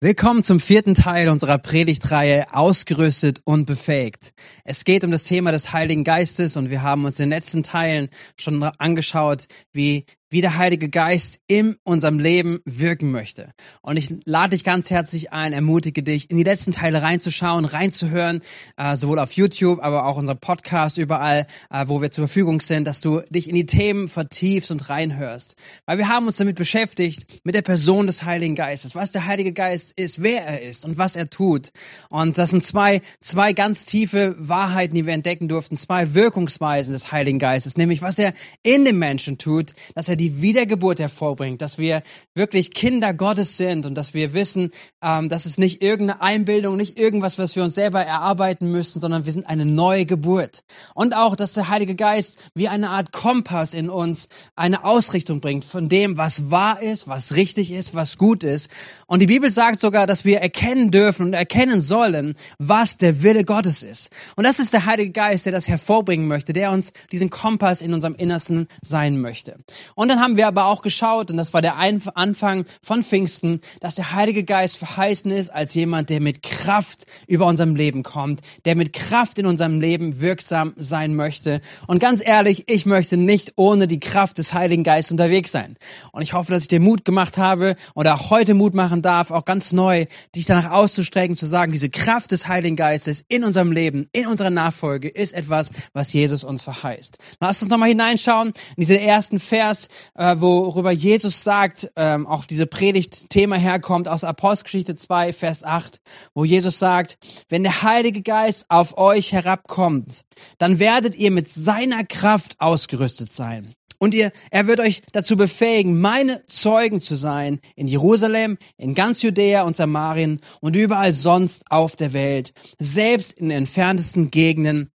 Willkommen 0.00 0.44
zum 0.44 0.60
vierten 0.60 0.94
Teil 0.94 1.28
unserer 1.28 1.58
Predigtreihe 1.58 2.54
Ausgerüstet 2.54 3.40
und 3.44 3.64
befähigt. 3.64 4.32
Es 4.62 4.84
geht 4.84 5.02
um 5.02 5.10
das 5.10 5.24
Thema 5.24 5.50
des 5.50 5.72
Heiligen 5.72 6.04
Geistes 6.04 6.56
und 6.56 6.70
wir 6.70 6.82
haben 6.82 7.04
uns 7.04 7.18
in 7.18 7.24
den 7.24 7.36
letzten 7.36 7.64
Teilen 7.64 8.08
schon 8.38 8.62
angeschaut, 8.62 9.46
wie 9.72 10.04
wie 10.30 10.40
der 10.40 10.58
Heilige 10.58 10.88
Geist 10.88 11.40
in 11.46 11.76
unserem 11.84 12.18
Leben 12.18 12.60
wirken 12.64 13.10
möchte. 13.10 13.52
Und 13.80 13.96
ich 13.96 14.14
lade 14.24 14.50
dich 14.50 14.64
ganz 14.64 14.90
herzlich 14.90 15.32
ein, 15.32 15.52
ermutige 15.52 16.02
dich, 16.02 16.30
in 16.30 16.36
die 16.36 16.44
letzten 16.44 16.72
Teile 16.72 17.02
reinzuschauen, 17.02 17.64
reinzuhören, 17.64 18.42
äh, 18.76 18.94
sowohl 18.96 19.18
auf 19.18 19.32
YouTube, 19.32 19.80
aber 19.82 20.04
auch 20.04 20.16
unser 20.16 20.34
Podcast 20.34 20.98
überall, 20.98 21.46
äh, 21.70 21.84
wo 21.86 22.02
wir 22.02 22.10
zur 22.10 22.28
Verfügung 22.28 22.60
sind, 22.60 22.86
dass 22.86 23.00
du 23.00 23.22
dich 23.30 23.48
in 23.48 23.54
die 23.54 23.66
Themen 23.66 24.08
vertiefst 24.08 24.70
und 24.70 24.90
reinhörst. 24.90 25.56
Weil 25.86 25.98
wir 25.98 26.08
haben 26.08 26.26
uns 26.26 26.36
damit 26.36 26.56
beschäftigt, 26.56 27.40
mit 27.44 27.54
der 27.54 27.62
Person 27.62 28.06
des 28.06 28.24
Heiligen 28.24 28.54
Geistes, 28.54 28.94
was 28.94 29.12
der 29.12 29.26
Heilige 29.26 29.52
Geist 29.52 29.92
ist, 29.96 30.22
wer 30.22 30.44
er 30.46 30.62
ist 30.62 30.84
und 30.84 30.98
was 30.98 31.16
er 31.16 31.30
tut. 31.30 31.70
Und 32.10 32.36
das 32.36 32.50
sind 32.50 32.62
zwei, 32.62 33.00
zwei 33.20 33.54
ganz 33.54 33.84
tiefe 33.84 34.36
Wahrheiten, 34.38 34.94
die 34.94 35.06
wir 35.06 35.14
entdecken 35.14 35.48
durften, 35.48 35.76
zwei 35.76 36.14
Wirkungsweisen 36.14 36.92
des 36.92 37.12
Heiligen 37.12 37.38
Geistes, 37.38 37.76
nämlich 37.76 38.02
was 38.02 38.18
er 38.18 38.34
in 38.62 38.84
dem 38.84 38.98
Menschen 38.98 39.38
tut, 39.38 39.72
dass 39.94 40.08
er 40.08 40.17
die 40.18 40.42
Wiedergeburt 40.42 41.00
hervorbringt, 41.00 41.62
dass 41.62 41.78
wir 41.78 42.02
wirklich 42.34 42.72
Kinder 42.72 43.14
Gottes 43.14 43.56
sind 43.56 43.86
und 43.86 43.94
dass 43.94 44.12
wir 44.12 44.34
wissen, 44.34 44.70
ähm, 45.02 45.28
dass 45.28 45.46
es 45.46 45.56
nicht 45.56 45.80
irgendeine 45.80 46.20
Einbildung, 46.20 46.76
nicht 46.76 46.98
irgendwas, 46.98 47.38
was 47.38 47.56
wir 47.56 47.64
uns 47.64 47.74
selber 47.74 48.02
erarbeiten 48.02 48.70
müssen, 48.70 49.00
sondern 49.00 49.24
wir 49.24 49.32
sind 49.32 49.46
eine 49.46 49.64
neue 49.64 50.04
Geburt. 50.04 50.60
Und 50.94 51.14
auch, 51.14 51.36
dass 51.36 51.54
der 51.54 51.68
Heilige 51.68 51.94
Geist 51.94 52.38
wie 52.54 52.68
eine 52.68 52.90
Art 52.90 53.12
Kompass 53.12 53.72
in 53.72 53.88
uns 53.88 54.28
eine 54.56 54.84
Ausrichtung 54.84 55.40
bringt 55.40 55.64
von 55.64 55.88
dem, 55.88 56.16
was 56.16 56.50
wahr 56.50 56.82
ist, 56.82 57.08
was 57.08 57.34
richtig 57.34 57.72
ist, 57.72 57.94
was 57.94 58.18
gut 58.18 58.44
ist. 58.44 58.70
Und 59.06 59.20
die 59.20 59.26
Bibel 59.26 59.50
sagt 59.50 59.80
sogar, 59.80 60.06
dass 60.06 60.24
wir 60.24 60.40
erkennen 60.40 60.90
dürfen 60.90 61.26
und 61.26 61.32
erkennen 61.32 61.80
sollen, 61.80 62.34
was 62.58 62.98
der 62.98 63.22
Wille 63.22 63.44
Gottes 63.44 63.82
ist. 63.82 64.10
Und 64.36 64.44
das 64.44 64.58
ist 64.58 64.72
der 64.72 64.86
Heilige 64.86 65.12
Geist, 65.12 65.46
der 65.46 65.52
das 65.52 65.68
hervorbringen 65.68 66.26
möchte, 66.26 66.52
der 66.52 66.72
uns 66.72 66.92
diesen 67.12 67.30
Kompass 67.30 67.80
in 67.80 67.94
unserem 67.94 68.14
Innersten 68.14 68.68
sein 68.82 69.20
möchte. 69.20 69.56
Und 69.94 70.07
und 70.08 70.14
dann 70.16 70.24
haben 70.24 70.38
wir 70.38 70.46
aber 70.46 70.64
auch 70.64 70.80
geschaut, 70.80 71.30
und 71.30 71.36
das 71.36 71.52
war 71.52 71.60
der 71.60 71.76
Anfang 71.76 72.64
von 72.80 73.02
Pfingsten, 73.02 73.60
dass 73.80 73.94
der 73.94 74.14
Heilige 74.14 74.42
Geist 74.42 74.78
verheißen 74.78 75.30
ist 75.30 75.50
als 75.50 75.74
jemand, 75.74 76.08
der 76.08 76.22
mit 76.22 76.42
Kraft 76.42 77.04
über 77.26 77.44
unserem 77.44 77.76
Leben 77.76 78.02
kommt, 78.02 78.40
der 78.64 78.74
mit 78.74 78.94
Kraft 78.94 79.38
in 79.38 79.44
unserem 79.44 79.82
Leben 79.82 80.22
wirksam 80.22 80.72
sein 80.78 81.14
möchte. 81.14 81.60
Und 81.86 81.98
ganz 81.98 82.24
ehrlich, 82.24 82.64
ich 82.68 82.86
möchte 82.86 83.18
nicht 83.18 83.52
ohne 83.56 83.86
die 83.86 84.00
Kraft 84.00 84.38
des 84.38 84.54
Heiligen 84.54 84.82
Geistes 84.82 85.12
unterwegs 85.12 85.52
sein. 85.52 85.76
Und 86.10 86.22
ich 86.22 86.32
hoffe, 86.32 86.52
dass 86.52 86.62
ich 86.62 86.68
dir 86.68 86.80
Mut 86.80 87.04
gemacht 87.04 87.36
habe 87.36 87.76
oder 87.94 88.14
auch 88.14 88.30
heute 88.30 88.54
Mut 88.54 88.72
machen 88.72 89.02
darf, 89.02 89.30
auch 89.30 89.44
ganz 89.44 89.74
neu, 89.74 90.06
dich 90.34 90.46
danach 90.46 90.70
auszustrecken, 90.70 91.36
zu 91.36 91.44
sagen, 91.44 91.70
diese 91.70 91.90
Kraft 91.90 92.32
des 92.32 92.48
Heiligen 92.48 92.76
Geistes 92.76 93.26
in 93.28 93.44
unserem 93.44 93.72
Leben, 93.72 94.08
in 94.12 94.26
unserer 94.26 94.48
Nachfolge 94.48 95.08
ist 95.10 95.34
etwas, 95.34 95.70
was 95.92 96.14
Jesus 96.14 96.44
uns 96.44 96.62
verheißt. 96.62 97.18
Lass 97.40 97.60
uns 97.60 97.70
nochmal 97.70 97.90
hineinschauen 97.90 98.54
in 98.76 98.80
diesen 98.80 98.96
ersten 98.96 99.38
Vers, 99.38 99.90
äh, 100.14 100.36
worüber 100.38 100.90
Jesus 100.90 101.42
sagt, 101.42 101.90
ähm, 101.96 102.26
auch 102.26 102.44
diese 102.44 102.66
Predigt-Thema 102.66 103.56
herkommt 103.56 104.08
aus 104.08 104.24
Apostelgeschichte 104.24 104.94
2, 104.94 105.32
Vers 105.32 105.64
8, 105.64 106.00
wo 106.34 106.44
Jesus 106.44 106.78
sagt, 106.78 107.18
wenn 107.48 107.62
der 107.62 107.82
Heilige 107.82 108.22
Geist 108.22 108.66
auf 108.68 108.98
euch 108.98 109.32
herabkommt, 109.32 110.22
dann 110.58 110.78
werdet 110.78 111.14
ihr 111.14 111.30
mit 111.30 111.48
seiner 111.48 112.04
Kraft 112.04 112.60
ausgerüstet 112.60 113.32
sein. 113.32 113.74
Und 113.98 114.14
ihr, 114.14 114.30
er 114.50 114.66
wird 114.68 114.78
euch 114.78 115.02
dazu 115.12 115.36
befähigen, 115.36 116.00
meine 116.00 116.44
Zeugen 116.46 117.00
zu 117.00 117.16
sein 117.16 117.60
in 117.74 117.88
Jerusalem, 117.88 118.56
in 118.76 118.94
ganz 118.94 119.22
Judäa 119.22 119.62
und 119.62 119.76
Samarien 119.76 120.40
und 120.60 120.76
überall 120.76 121.12
sonst 121.12 121.64
auf 121.70 121.96
der 121.96 122.12
Welt, 122.12 122.52
selbst 122.78 123.32
in 123.32 123.48
den 123.48 123.58
entferntesten 123.58 124.30
Gegenden 124.30 124.90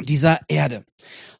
dieser 0.00 0.40
Erde. 0.48 0.84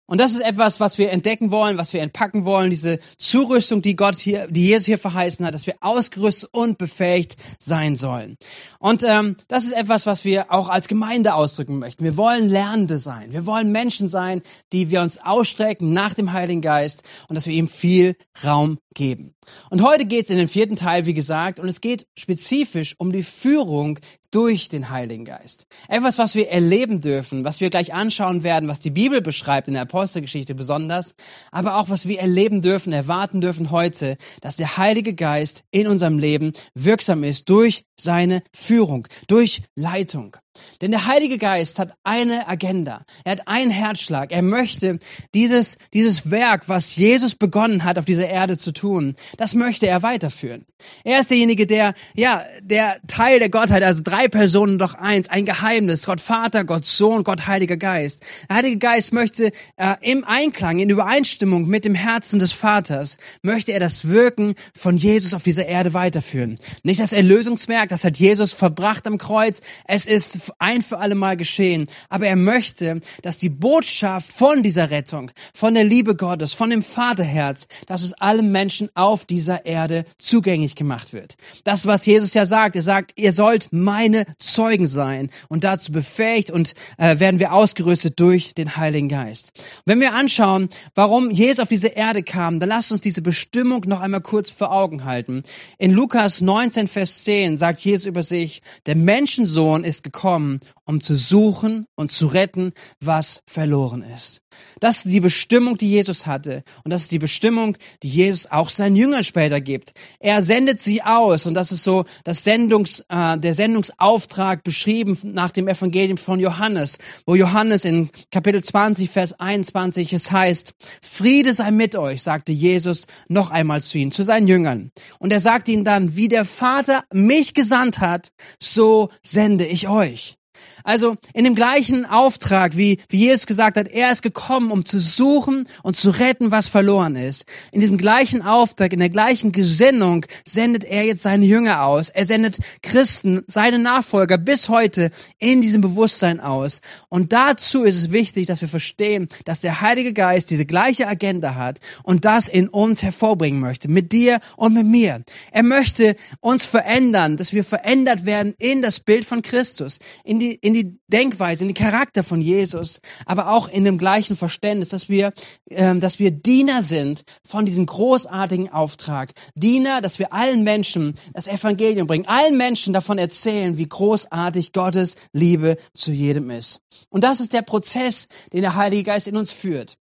Und 0.08 0.18
das 0.22 0.32
ist 0.32 0.40
etwas, 0.40 0.80
was 0.80 0.96
wir 0.96 1.10
entdecken 1.10 1.50
wollen, 1.50 1.76
was 1.76 1.92
wir 1.92 2.00
entpacken 2.00 2.46
wollen, 2.46 2.70
diese 2.70 2.98
Zurüstung, 3.18 3.82
die 3.82 3.94
Gott 3.94 4.16
hier, 4.16 4.46
die 4.48 4.66
Jesus 4.66 4.86
hier 4.86 4.96
verheißen 4.96 5.44
hat, 5.44 5.52
dass 5.52 5.66
wir 5.66 5.74
ausgerüstet 5.82 6.48
und 6.52 6.78
befähigt 6.78 7.36
sein 7.58 7.94
sollen. 7.94 8.38
Und 8.78 9.04
ähm, 9.06 9.36
das 9.48 9.64
ist 9.64 9.72
etwas, 9.72 10.06
was 10.06 10.24
wir 10.24 10.50
auch 10.50 10.70
als 10.70 10.88
Gemeinde 10.88 11.34
ausdrücken 11.34 11.78
möchten. 11.78 12.04
Wir 12.04 12.16
wollen 12.16 12.48
Lernende 12.48 12.98
sein. 12.98 13.32
Wir 13.32 13.44
wollen 13.44 13.70
Menschen 13.70 14.08
sein, 14.08 14.40
die 14.72 14.90
wir 14.90 15.02
uns 15.02 15.18
ausstrecken 15.18 15.92
nach 15.92 16.14
dem 16.14 16.32
Heiligen 16.32 16.62
Geist 16.62 17.02
und 17.28 17.34
dass 17.34 17.46
wir 17.46 17.54
ihm 17.54 17.68
viel 17.68 18.16
Raum 18.42 18.78
geben. 18.94 19.34
Und 19.68 19.82
heute 19.82 20.06
geht's 20.06 20.30
in 20.30 20.38
den 20.38 20.48
vierten 20.48 20.76
Teil, 20.76 21.04
wie 21.04 21.14
gesagt, 21.14 21.60
und 21.60 21.68
es 21.68 21.82
geht 21.82 22.06
spezifisch 22.18 22.94
um 22.98 23.12
die 23.12 23.22
Führung 23.22 23.98
durch 24.30 24.68
den 24.68 24.90
Heiligen 24.90 25.24
Geist. 25.24 25.66
Etwas, 25.88 26.18
was 26.18 26.34
wir 26.34 26.48
erleben 26.50 27.00
dürfen, 27.00 27.44
was 27.44 27.60
wir 27.60 27.70
gleich 27.70 27.94
anschauen 27.94 28.42
werden, 28.42 28.68
was 28.68 28.80
die 28.80 28.90
Bibel 28.90 29.20
beschreibt 29.20 29.68
in 29.68 29.74
der 29.74 29.82
Apostelgeschichte 29.82 30.54
besonders, 30.54 31.14
aber 31.50 31.76
auch 31.76 31.88
was 31.88 32.06
wir 32.06 32.20
erleben 32.20 32.62
dürfen, 32.62 32.92
erwarten 32.92 33.40
dürfen 33.40 33.70
heute, 33.70 34.16
dass 34.40 34.56
der 34.56 34.76
Heilige 34.76 35.14
Geist 35.14 35.64
in 35.70 35.86
unserem 35.86 36.18
Leben 36.18 36.52
wirksam 36.74 37.24
ist 37.24 37.48
durch 37.48 37.84
seine 37.96 38.42
Führung, 38.54 39.06
durch 39.26 39.62
Leitung. 39.74 40.36
Denn 40.80 40.90
der 40.90 41.06
Heilige 41.06 41.38
Geist 41.38 41.78
hat 41.78 41.92
eine 42.04 42.48
Agenda. 42.48 43.04
Er 43.24 43.32
hat 43.32 43.48
einen 43.48 43.70
Herzschlag. 43.70 44.30
Er 44.32 44.42
möchte 44.42 44.98
dieses, 45.34 45.78
dieses 45.92 46.30
Werk, 46.30 46.68
was 46.68 46.96
Jesus 46.96 47.34
begonnen 47.34 47.84
hat, 47.84 47.98
auf 47.98 48.04
dieser 48.04 48.28
Erde 48.28 48.58
zu 48.58 48.72
tun, 48.72 49.16
das 49.36 49.54
möchte 49.54 49.86
er 49.86 50.02
weiterführen. 50.02 50.64
Er 51.04 51.20
ist 51.20 51.30
derjenige, 51.30 51.66
der, 51.66 51.94
ja, 52.14 52.44
der 52.62 53.00
Teil 53.08 53.40
der 53.40 53.50
Gottheit, 53.50 53.82
also 53.82 54.02
drei 54.04 54.28
Personen 54.28 54.78
doch 54.78 54.94
eins, 54.94 55.28
ein 55.28 55.44
Geheimnis, 55.44 56.06
Gott 56.06 56.20
Vater, 56.20 56.64
Gott 56.64 56.84
Sohn, 56.84 57.24
Gott 57.24 57.46
Heiliger 57.46 57.76
Geist. 57.76 58.22
Der 58.48 58.56
Heilige 58.56 58.78
Geist 58.78 59.12
möchte 59.12 59.50
äh, 59.76 59.96
im 60.02 60.24
Einklang, 60.24 60.78
in 60.78 60.88
Übereinstimmung 60.90 61.66
mit 61.66 61.84
dem 61.84 61.94
Herzen 61.94 62.38
des 62.38 62.52
Vaters, 62.52 63.18
möchte 63.42 63.72
er 63.72 63.80
das 63.80 64.08
Wirken 64.08 64.54
von 64.74 64.96
Jesus 64.96 65.34
auf 65.34 65.42
dieser 65.42 65.66
Erde 65.66 65.94
weiterführen. 65.94 66.58
Nicht 66.82 67.00
das 67.00 67.12
Erlösungswerk, 67.12 67.88
das 67.88 68.04
hat 68.04 68.16
Jesus 68.16 68.52
verbracht 68.52 69.06
am 69.06 69.18
Kreuz. 69.18 69.60
Es 69.86 70.06
ist 70.06 70.47
ein 70.58 70.82
für 70.82 70.98
alle 70.98 71.14
Mal 71.14 71.36
geschehen. 71.36 71.88
Aber 72.08 72.26
er 72.26 72.36
möchte, 72.36 73.00
dass 73.22 73.38
die 73.38 73.48
Botschaft 73.48 74.32
von 74.32 74.62
dieser 74.62 74.90
Rettung, 74.90 75.30
von 75.54 75.74
der 75.74 75.84
Liebe 75.84 76.16
Gottes, 76.16 76.52
von 76.52 76.70
dem 76.70 76.82
Vaterherz, 76.82 77.66
dass 77.86 78.02
es 78.02 78.12
allen 78.14 78.50
Menschen 78.52 78.90
auf 78.94 79.24
dieser 79.24 79.64
Erde 79.64 80.04
zugänglich 80.18 80.74
gemacht 80.74 81.12
wird. 81.12 81.36
Das, 81.64 81.86
was 81.86 82.06
Jesus 82.06 82.34
ja 82.34 82.46
sagt, 82.46 82.76
er 82.76 82.82
sagt, 82.82 83.12
ihr 83.16 83.32
sollt 83.32 83.68
meine 83.70 84.24
Zeugen 84.38 84.86
sein. 84.86 85.30
Und 85.48 85.64
dazu 85.64 85.92
befähigt 85.92 86.50
und 86.50 86.74
äh, 86.96 87.18
werden 87.18 87.40
wir 87.40 87.52
ausgerüstet 87.52 88.18
durch 88.20 88.54
den 88.54 88.76
Heiligen 88.76 89.08
Geist. 89.08 89.52
wenn 89.84 90.00
wir 90.00 90.14
anschauen, 90.14 90.68
warum 90.94 91.30
Jesus 91.30 91.60
auf 91.60 91.68
diese 91.68 91.88
Erde 91.88 92.22
kam, 92.22 92.60
dann 92.60 92.68
lasst 92.68 92.92
uns 92.92 93.00
diese 93.00 93.22
Bestimmung 93.22 93.84
noch 93.86 94.00
einmal 94.00 94.20
kurz 94.20 94.50
vor 94.50 94.72
Augen 94.72 95.04
halten. 95.04 95.42
In 95.78 95.92
Lukas 95.92 96.40
19, 96.40 96.88
Vers 96.88 97.24
10 97.24 97.56
sagt 97.56 97.80
Jesus 97.80 98.06
über 98.06 98.22
sich, 98.22 98.62
der 98.86 98.96
Menschensohn 98.96 99.84
ist 99.84 100.02
gekommen, 100.02 100.37
gekommen, 100.38 100.60
um 100.84 101.00
zu 101.00 101.16
suchen 101.16 101.86
und 101.96 102.12
zu 102.12 102.28
retten, 102.28 102.72
was 103.00 103.42
verloren 103.46 104.02
ist. 104.02 104.40
Das 104.80 105.04
ist 105.04 105.12
die 105.12 105.20
Bestimmung, 105.20 105.76
die 105.76 105.90
Jesus 105.90 106.26
hatte. 106.26 106.62
Und 106.84 106.92
das 106.92 107.02
ist 107.02 107.12
die 107.12 107.18
Bestimmung, 107.18 107.76
die 108.02 108.08
Jesus 108.08 108.46
auch 108.46 108.68
seinen 108.68 108.96
Jüngern 108.96 109.24
später 109.24 109.60
gibt. 109.60 109.92
Er 110.20 110.42
sendet 110.42 110.82
sie 110.82 111.02
aus. 111.02 111.46
Und 111.46 111.54
das 111.54 111.72
ist 111.72 111.82
so 111.82 112.04
das 112.24 112.44
Sendungs, 112.44 113.04
äh, 113.08 113.38
der 113.38 113.54
Sendungsauftrag 113.54 114.62
beschrieben 114.62 115.18
nach 115.24 115.50
dem 115.50 115.68
Evangelium 115.68 116.18
von 116.18 116.40
Johannes, 116.40 116.98
wo 117.26 117.34
Johannes 117.34 117.84
in 117.84 118.10
Kapitel 118.30 118.62
20, 118.62 119.10
Vers 119.10 119.38
21 119.38 120.12
es 120.12 120.30
heißt, 120.30 120.72
Friede 121.02 121.52
sei 121.54 121.70
mit 121.70 121.96
euch, 121.96 122.22
sagte 122.22 122.52
Jesus 122.52 123.06
noch 123.28 123.50
einmal 123.50 123.82
zu 123.82 123.98
ihnen, 123.98 124.12
zu 124.12 124.22
seinen 124.22 124.48
Jüngern. 124.48 124.90
Und 125.18 125.32
er 125.32 125.40
sagt 125.40 125.68
ihnen 125.68 125.84
dann, 125.84 126.16
wie 126.16 126.28
der 126.28 126.44
Vater 126.44 127.04
mich 127.12 127.54
gesandt 127.54 127.98
hat, 127.98 128.32
so 128.60 129.08
sende 129.22 129.66
ich 129.66 129.88
euch. 129.88 130.37
Also 130.84 131.16
in 131.34 131.44
dem 131.44 131.54
gleichen 131.54 132.06
Auftrag, 132.06 132.76
wie, 132.76 132.98
wie 133.08 133.18
Jesus 133.18 133.46
gesagt 133.46 133.76
hat, 133.76 133.88
er 133.88 134.12
ist 134.12 134.22
gekommen, 134.22 134.70
um 134.70 134.84
zu 134.84 134.98
suchen 134.98 135.68
und 135.82 135.96
zu 135.96 136.10
retten, 136.10 136.50
was 136.50 136.68
verloren 136.68 137.16
ist. 137.16 137.44
In 137.72 137.80
diesem 137.80 137.98
gleichen 137.98 138.42
Auftrag, 138.42 138.92
in 138.92 139.00
der 139.00 139.10
gleichen 139.10 139.52
Gesinnung 139.52 140.24
sendet 140.44 140.84
er 140.84 141.04
jetzt 141.04 141.22
seine 141.22 141.46
Jünger 141.46 141.84
aus. 141.84 142.08
Er 142.08 142.24
sendet 142.24 142.58
Christen, 142.82 143.42
seine 143.46 143.78
Nachfolger 143.78 144.38
bis 144.38 144.68
heute 144.68 145.10
in 145.38 145.60
diesem 145.60 145.80
Bewusstsein 145.80 146.40
aus. 146.40 146.80
Und 147.08 147.32
dazu 147.32 147.84
ist 147.84 147.96
es 147.96 148.10
wichtig, 148.12 148.46
dass 148.46 148.60
wir 148.60 148.68
verstehen, 148.68 149.28
dass 149.44 149.60
der 149.60 149.80
Heilige 149.80 150.12
Geist 150.12 150.50
diese 150.50 150.66
gleiche 150.66 151.06
Agenda 151.06 151.54
hat 151.54 151.78
und 152.02 152.24
das 152.24 152.48
in 152.48 152.68
uns 152.68 153.02
hervorbringen 153.02 153.60
möchte, 153.60 153.88
mit 153.88 154.12
dir 154.12 154.40
und 154.56 154.74
mit 154.74 154.86
mir. 154.86 155.22
Er 155.52 155.62
möchte 155.62 156.16
uns 156.40 156.64
verändern, 156.64 157.36
dass 157.36 157.52
wir 157.52 157.64
verändert 157.64 158.26
werden 158.26 158.54
in 158.58 158.82
das 158.82 159.00
Bild 159.00 159.24
von 159.24 159.42
Christus, 159.42 159.98
in 160.24 160.38
die, 160.40 160.54
in 160.68 160.74
die 160.74 160.98
Denkweise, 161.08 161.64
in 161.64 161.68
den 161.68 161.74
Charakter 161.74 162.22
von 162.22 162.42
Jesus, 162.42 163.00
aber 163.24 163.50
auch 163.52 163.68
in 163.68 163.84
dem 163.84 163.96
gleichen 163.96 164.36
Verständnis, 164.36 164.90
dass 164.90 165.08
wir, 165.08 165.32
ähm, 165.70 166.00
dass 166.00 166.18
wir 166.18 166.30
Diener 166.30 166.82
sind 166.82 167.22
von 167.42 167.64
diesem 167.64 167.86
großartigen 167.86 168.70
Auftrag. 168.70 169.32
Diener, 169.54 170.02
dass 170.02 170.18
wir 170.18 170.34
allen 170.34 170.64
Menschen 170.64 171.14
das 171.32 171.46
Evangelium 171.46 172.06
bringen, 172.06 172.28
allen 172.28 172.58
Menschen 172.58 172.92
davon 172.92 173.16
erzählen, 173.16 173.78
wie 173.78 173.88
großartig 173.88 174.74
Gottes 174.74 175.16
Liebe 175.32 175.78
zu 175.94 176.12
jedem 176.12 176.50
ist. 176.50 176.80
Und 177.08 177.24
das 177.24 177.40
ist 177.40 177.54
der 177.54 177.62
Prozess, 177.62 178.28
den 178.52 178.60
der 178.60 178.76
Heilige 178.76 179.04
Geist 179.04 179.26
in 179.26 179.38
uns 179.38 179.50
führt. 179.50 179.96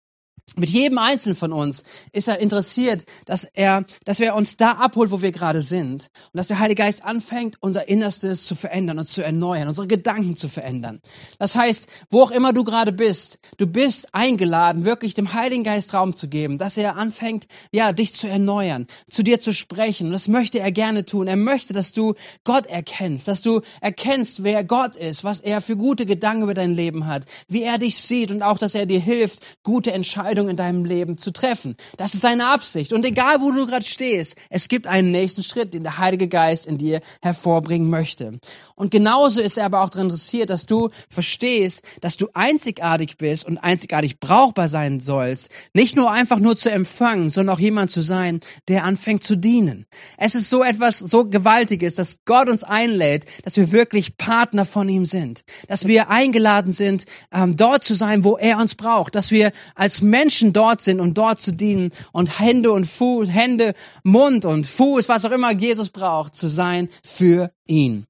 Mit 0.56 0.70
jedem 0.70 1.00
Einzelnen 1.00 1.36
von 1.36 1.52
uns 1.52 1.84
ist 2.12 2.28
er 2.28 2.40
interessiert, 2.40 3.06
dass 3.26 3.44
er, 3.44 3.86
dass 4.06 4.20
er 4.20 4.36
uns 4.36 4.56
da 4.56 4.74
abholt, 4.74 5.10
wo 5.10 5.24
wir 5.24 5.32
gerade 5.32 5.64
sind. 5.64 6.12
Und 6.32 6.38
dass 6.38 6.46
der 6.46 6.60
Heilige 6.60 6.84
Geist 6.84 7.04
anfängt, 7.04 7.56
unser 7.60 7.88
Innerstes 7.88 8.46
zu 8.46 8.54
verändern 8.54 9.00
und 9.00 9.10
zu 9.10 9.24
erneuern, 9.24 9.68
unsere 9.68 9.88
Gedanken 9.88 10.36
zu 10.36 10.50
verändern. 10.50 11.02
Das 11.40 11.56
heißt, 11.56 11.88
wo 12.12 12.22
auch 12.22 12.30
immer 12.30 12.54
du 12.54 12.64
gerade 12.64 12.92
bist, 12.92 13.40
du 13.58 13.66
bist 13.66 14.14
eingeladen, 14.14 14.84
wirklich 14.84 15.16
dem 15.16 15.34
Heiligen 15.34 15.64
Geist 15.64 15.96
Raum 15.96 16.16
zu 16.16 16.28
geben, 16.28 16.60
dass 16.60 16.78
er 16.78 16.98
anfängt, 16.98 17.48
ja, 17.72 17.92
dich 17.92 18.14
zu 18.14 18.28
erneuern, 18.28 18.86
zu 19.10 19.24
dir 19.24 19.42
zu 19.42 19.54
sprechen. 19.54 20.08
Und 20.08 20.14
das 20.14 20.28
möchte 20.28 20.60
er 20.60 20.72
gerne 20.72 21.04
tun. 21.04 21.28
Er 21.28 21.36
möchte, 21.36 21.74
dass 21.74 21.94
du 21.94 22.14
Gott 22.44 22.68
erkennst, 22.68 23.28
dass 23.28 23.42
du 23.42 23.62
erkennst, 23.82 24.44
wer 24.44 24.64
Gott 24.64 24.98
ist, 24.98 25.24
was 25.24 25.40
er 25.40 25.62
für 25.62 25.76
gute 25.76 26.06
Gedanken 26.06 26.44
über 26.44 26.54
dein 26.54 26.76
Leben 26.76 27.08
hat, 27.08 27.26
wie 27.48 27.64
er 27.64 27.80
dich 27.80 27.98
sieht 27.98 28.30
und 28.30 28.44
auch, 28.44 28.60
dass 28.60 28.76
er 28.76 28.86
dir 28.86 29.00
hilft, 29.00 29.40
gute 29.64 29.92
Entscheidungen 29.92 30.33
Entscheidung 30.34 30.50
in 30.50 30.56
deinem 30.56 30.86
Leben 30.86 31.18
zu 31.18 31.32
treffen. 31.32 31.76
Das 31.98 32.16
ist 32.16 32.22
seine 32.22 32.48
Absicht. 32.48 32.92
Und 32.92 33.06
egal, 33.06 33.42
wo 33.42 33.52
du 33.52 33.68
gerade 33.68 33.86
stehst, 33.86 34.36
es 34.50 34.68
gibt 34.68 34.88
einen 34.88 35.12
nächsten 35.12 35.44
Schritt, 35.44 35.74
den 35.74 35.84
der 35.84 36.00
Heilige 36.00 36.28
Geist 36.28 36.66
in 36.66 36.78
dir 36.78 37.02
hervorbringen 37.22 37.90
möchte. 37.90 38.40
Und 38.76 38.90
genauso 38.90 39.42
ist 39.42 39.58
er 39.58 39.66
aber 39.66 39.82
auch 39.82 39.90
daran 39.90 40.08
interessiert, 40.08 40.50
dass 40.50 40.66
du 40.66 40.90
verstehst, 41.10 41.84
dass 42.02 42.18
du 42.18 42.28
einzigartig 42.34 43.18
bist 43.18 43.46
und 43.46 43.60
einzigartig 43.60 44.20
brauchbar 44.20 44.68
sein 44.70 45.00
sollst. 45.00 45.52
Nicht 45.74 45.96
nur 45.96 46.12
einfach 46.12 46.40
nur 46.40 46.58
zu 46.58 46.72
empfangen, 46.72 47.30
sondern 47.30 47.56
auch 47.56 47.60
jemand 47.60 47.92
zu 47.92 48.02
sein, 48.02 48.40
der 48.68 48.86
anfängt 48.86 49.24
zu 49.24 49.36
dienen. 49.36 49.86
Es 50.18 50.34
ist 50.34 50.50
so 50.50 50.64
etwas 50.64 50.98
so 50.98 51.26
Gewaltiges, 51.26 51.96
dass 51.96 52.26
Gott 52.26 52.50
uns 52.50 52.64
einlädt, 52.64 53.26
dass 53.44 53.56
wir 53.56 53.72
wirklich 53.72 54.18
Partner 54.18 54.66
von 54.66 54.90
ihm 54.90 55.06
sind. 55.06 55.42
Dass 55.68 55.86
wir 55.86 56.10
eingeladen 56.10 56.72
sind, 56.72 57.06
ähm, 57.32 57.56
dort 57.56 57.84
zu 57.84 57.94
sein, 57.94 58.24
wo 58.24 58.38
er 58.38 58.58
uns 58.58 58.74
braucht. 58.74 59.14
Dass 59.14 59.30
wir 59.30 59.52
als 59.76 60.02
Menschen 60.02 60.23
Menschen 60.24 60.54
dort 60.54 60.82
sind, 60.82 61.02
um 61.02 61.14
dort 61.14 61.42
zu 61.42 61.52
dienen 61.52 61.92
und 62.14 62.40
Hände 62.40 62.72
und 62.72 62.86
Fuß, 62.86 63.28
Hände, 63.30 63.74
Mund 64.04 64.46
und 64.46 64.66
Fuß, 64.66 65.10
was 65.10 65.26
auch 65.26 65.32
immer 65.32 65.52
Jesus 65.52 65.90
braucht, 65.90 66.34
zu 66.34 66.48
sein 66.48 66.88
für 67.04 67.52
ihn. 67.68 68.06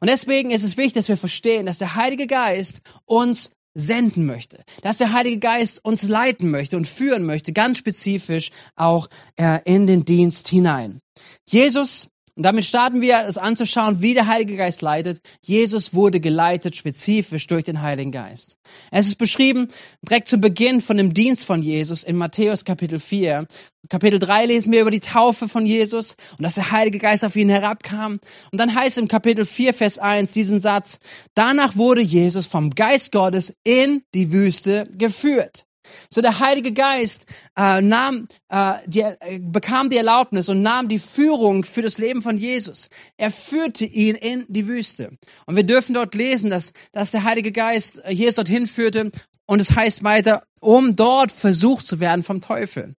Und 0.00 0.08
deswegen 0.08 0.52
ist 0.52 0.62
es 0.62 0.76
wichtig, 0.76 0.94
dass 0.94 1.08
wir 1.08 1.16
verstehen, 1.16 1.66
dass 1.66 1.78
der 1.78 1.96
Heilige 1.96 2.28
Geist 2.28 2.82
uns 3.04 3.50
senden 3.74 4.26
möchte, 4.26 4.62
dass 4.82 4.98
der 4.98 5.12
Heilige 5.12 5.40
Geist 5.40 5.84
uns 5.84 6.04
leiten 6.04 6.52
möchte 6.52 6.76
und 6.76 6.86
führen 6.86 7.26
möchte, 7.26 7.52
ganz 7.52 7.78
spezifisch 7.78 8.50
auch 8.76 9.08
äh, 9.34 9.58
in 9.64 9.88
den 9.88 10.04
Dienst 10.04 10.46
hinein. 10.46 11.00
Jesus 11.48 12.10
und 12.36 12.42
damit 12.42 12.66
starten 12.66 13.00
wir 13.00 13.24
es 13.26 13.38
anzuschauen, 13.38 14.02
wie 14.02 14.12
der 14.12 14.26
Heilige 14.26 14.56
Geist 14.56 14.82
leitet. 14.82 15.20
Jesus 15.40 15.94
wurde 15.94 16.20
geleitet 16.20 16.76
spezifisch 16.76 17.46
durch 17.46 17.64
den 17.64 17.80
Heiligen 17.80 18.12
Geist. 18.12 18.58
Es 18.90 19.06
ist 19.06 19.16
beschrieben 19.16 19.68
direkt 20.02 20.28
zu 20.28 20.36
Beginn 20.36 20.82
von 20.82 20.98
dem 20.98 21.14
Dienst 21.14 21.46
von 21.46 21.62
Jesus 21.62 22.04
in 22.04 22.16
Matthäus 22.16 22.66
Kapitel 22.66 23.00
4. 23.00 23.46
Kapitel 23.88 24.18
3 24.18 24.46
lesen 24.46 24.72
wir 24.72 24.82
über 24.82 24.90
die 24.90 25.00
Taufe 25.00 25.48
von 25.48 25.64
Jesus 25.64 26.16
und 26.36 26.42
dass 26.42 26.56
der 26.56 26.72
Heilige 26.72 26.98
Geist 26.98 27.24
auf 27.24 27.36
ihn 27.36 27.48
herabkam. 27.48 28.20
Und 28.52 28.60
dann 28.60 28.74
heißt 28.74 28.98
im 28.98 29.08
Kapitel 29.08 29.46
4, 29.46 29.72
Vers 29.72 29.98
1 29.98 30.32
diesen 30.32 30.60
Satz, 30.60 30.98
danach 31.34 31.76
wurde 31.76 32.02
Jesus 32.02 32.46
vom 32.46 32.70
Geist 32.70 33.12
Gottes 33.12 33.54
in 33.64 34.02
die 34.14 34.30
Wüste 34.30 34.88
geführt. 34.92 35.65
So 36.10 36.20
der 36.20 36.40
Heilige 36.40 36.72
Geist 36.72 37.26
äh, 37.56 37.80
nahm, 37.80 38.28
äh, 38.48 38.74
die, 38.86 39.00
äh, 39.00 39.38
bekam 39.40 39.90
die 39.90 39.96
Erlaubnis 39.96 40.48
und 40.48 40.62
nahm 40.62 40.88
die 40.88 40.98
Führung 40.98 41.64
für 41.64 41.82
das 41.82 41.98
Leben 41.98 42.22
von 42.22 42.36
Jesus. 42.36 42.88
Er 43.16 43.30
führte 43.30 43.84
ihn 43.84 44.14
in 44.14 44.44
die 44.48 44.66
Wüste. 44.66 45.10
Und 45.46 45.56
wir 45.56 45.64
dürfen 45.64 45.94
dort 45.94 46.14
lesen, 46.14 46.50
dass, 46.50 46.72
dass 46.92 47.10
der 47.10 47.24
Heilige 47.24 47.52
Geist 47.52 48.04
äh, 48.04 48.12
Jesus 48.12 48.36
dorthin 48.36 48.66
führte 48.66 49.10
und 49.46 49.60
es 49.60 49.74
heißt 49.74 50.02
weiter, 50.02 50.42
um 50.60 50.96
dort 50.96 51.32
versucht 51.32 51.86
zu 51.86 52.00
werden 52.00 52.22
vom 52.22 52.40
Teufel. 52.40 52.94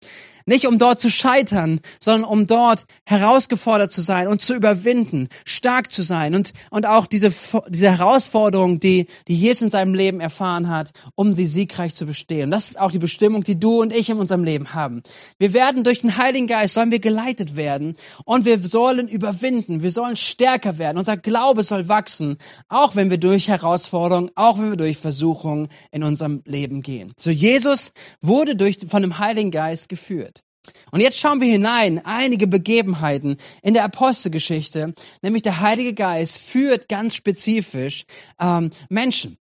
Nicht 0.48 0.68
um 0.68 0.78
dort 0.78 1.00
zu 1.00 1.10
scheitern, 1.10 1.80
sondern 1.98 2.30
um 2.30 2.46
dort 2.46 2.86
herausgefordert 3.04 3.90
zu 3.90 4.00
sein 4.00 4.28
und 4.28 4.40
zu 4.40 4.54
überwinden, 4.54 5.28
stark 5.44 5.90
zu 5.90 6.02
sein 6.02 6.36
und, 6.36 6.52
und 6.70 6.86
auch 6.86 7.06
diese, 7.06 7.32
diese 7.68 7.90
Herausforderung, 7.90 8.78
die, 8.78 9.08
die 9.26 9.36
Jesus 9.36 9.62
in 9.62 9.70
seinem 9.70 9.94
Leben 9.94 10.20
erfahren 10.20 10.68
hat, 10.68 10.92
um 11.16 11.32
sie 11.32 11.46
siegreich 11.46 11.96
zu 11.96 12.06
bestehen. 12.06 12.52
das 12.52 12.68
ist 12.68 12.78
auch 12.78 12.92
die 12.92 13.00
Bestimmung, 13.00 13.42
die 13.42 13.58
du 13.58 13.82
und 13.82 13.92
ich 13.92 14.08
in 14.08 14.18
unserem 14.18 14.44
Leben 14.44 14.72
haben. 14.72 15.02
Wir 15.40 15.52
werden 15.52 15.82
durch 15.82 16.02
den 16.02 16.16
Heiligen 16.16 16.46
Geist, 16.46 16.74
sollen 16.74 16.92
wir 16.92 17.00
geleitet 17.00 17.56
werden 17.56 17.96
und 18.24 18.44
wir 18.44 18.60
sollen 18.60 19.08
überwinden, 19.08 19.82
wir 19.82 19.90
sollen 19.90 20.14
stärker 20.14 20.78
werden. 20.78 20.98
Unser 20.98 21.16
Glaube 21.16 21.64
soll 21.64 21.88
wachsen, 21.88 22.38
auch 22.68 22.94
wenn 22.94 23.10
wir 23.10 23.18
durch 23.18 23.48
Herausforderungen, 23.48 24.30
auch 24.36 24.60
wenn 24.60 24.70
wir 24.70 24.76
durch 24.76 24.96
Versuchungen 24.96 25.66
in 25.90 26.04
unserem 26.04 26.42
Leben 26.44 26.82
gehen. 26.82 27.14
So 27.18 27.30
Jesus 27.46 27.92
wurde 28.20 28.56
durch, 28.56 28.78
von 28.88 29.02
dem 29.02 29.18
Heiligen 29.18 29.52
Geist 29.52 29.88
geführt. 29.88 30.42
Und 30.90 31.00
jetzt 31.00 31.20
schauen 31.20 31.40
wir 31.40 31.50
hinein, 31.50 32.04
einige 32.04 32.48
Begebenheiten 32.48 33.36
in 33.62 33.74
der 33.74 33.84
Apostelgeschichte, 33.84 34.94
nämlich 35.22 35.42
der 35.42 35.60
Heilige 35.60 35.94
Geist 35.94 36.38
führt 36.38 36.88
ganz 36.88 37.14
spezifisch 37.14 38.04
ähm, 38.40 38.70
Menschen. 38.88 39.38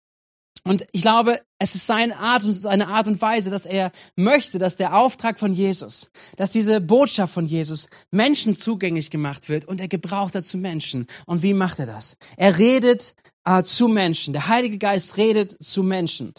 Und 0.65 0.85
ich 0.91 1.01
glaube, 1.01 1.41
es 1.59 1.75
ist 1.75 1.87
seine 1.87 2.17
Art 2.17 2.43
und 2.43 2.53
seine 2.53 2.87
Art 2.87 3.07
und 3.07 3.21
Weise, 3.21 3.49
dass 3.49 3.65
er 3.65 3.91
möchte, 4.15 4.59
dass 4.59 4.77
der 4.77 4.97
Auftrag 4.97 5.39
von 5.39 5.53
Jesus, 5.53 6.09
dass 6.37 6.51
diese 6.51 6.81
Botschaft 6.81 7.33
von 7.33 7.45
Jesus 7.45 7.89
Menschen 8.11 8.55
zugänglich 8.55 9.09
gemacht 9.09 9.47
wird 9.47 9.65
und 9.65 9.79
er 9.79 9.89
gebraucht 9.89 10.35
dazu 10.35 10.57
Menschen. 10.57 11.07
Und 11.25 11.41
wie 11.41 11.53
macht 11.53 11.79
er 11.79 11.85
das? 11.85 12.17
Er 12.37 12.57
redet 12.57 13.13
äh, 13.45 13.63
zu 13.63 13.87
Menschen. 13.87 14.33
Der 14.33 14.47
Heilige 14.47 14.77
Geist 14.77 15.17
redet 15.17 15.57
zu 15.61 15.83
Menschen. 15.83 16.33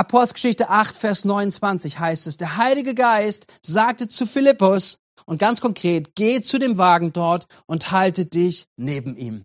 Apostelgeschichte 0.00 0.70
8, 0.70 0.96
Vers 0.96 1.26
29 1.26 1.98
heißt 1.98 2.26
es, 2.26 2.38
der 2.38 2.56
Heilige 2.56 2.94
Geist 2.94 3.44
sagte 3.60 4.08
zu 4.08 4.24
Philippus, 4.24 4.96
und 5.26 5.36
ganz 5.36 5.60
konkret, 5.60 6.14
geh 6.14 6.40
zu 6.40 6.58
dem 6.58 6.78
Wagen 6.78 7.12
dort 7.12 7.44
und 7.66 7.90
halte 7.90 8.24
dich 8.24 8.64
neben 8.78 9.14
ihm. 9.18 9.44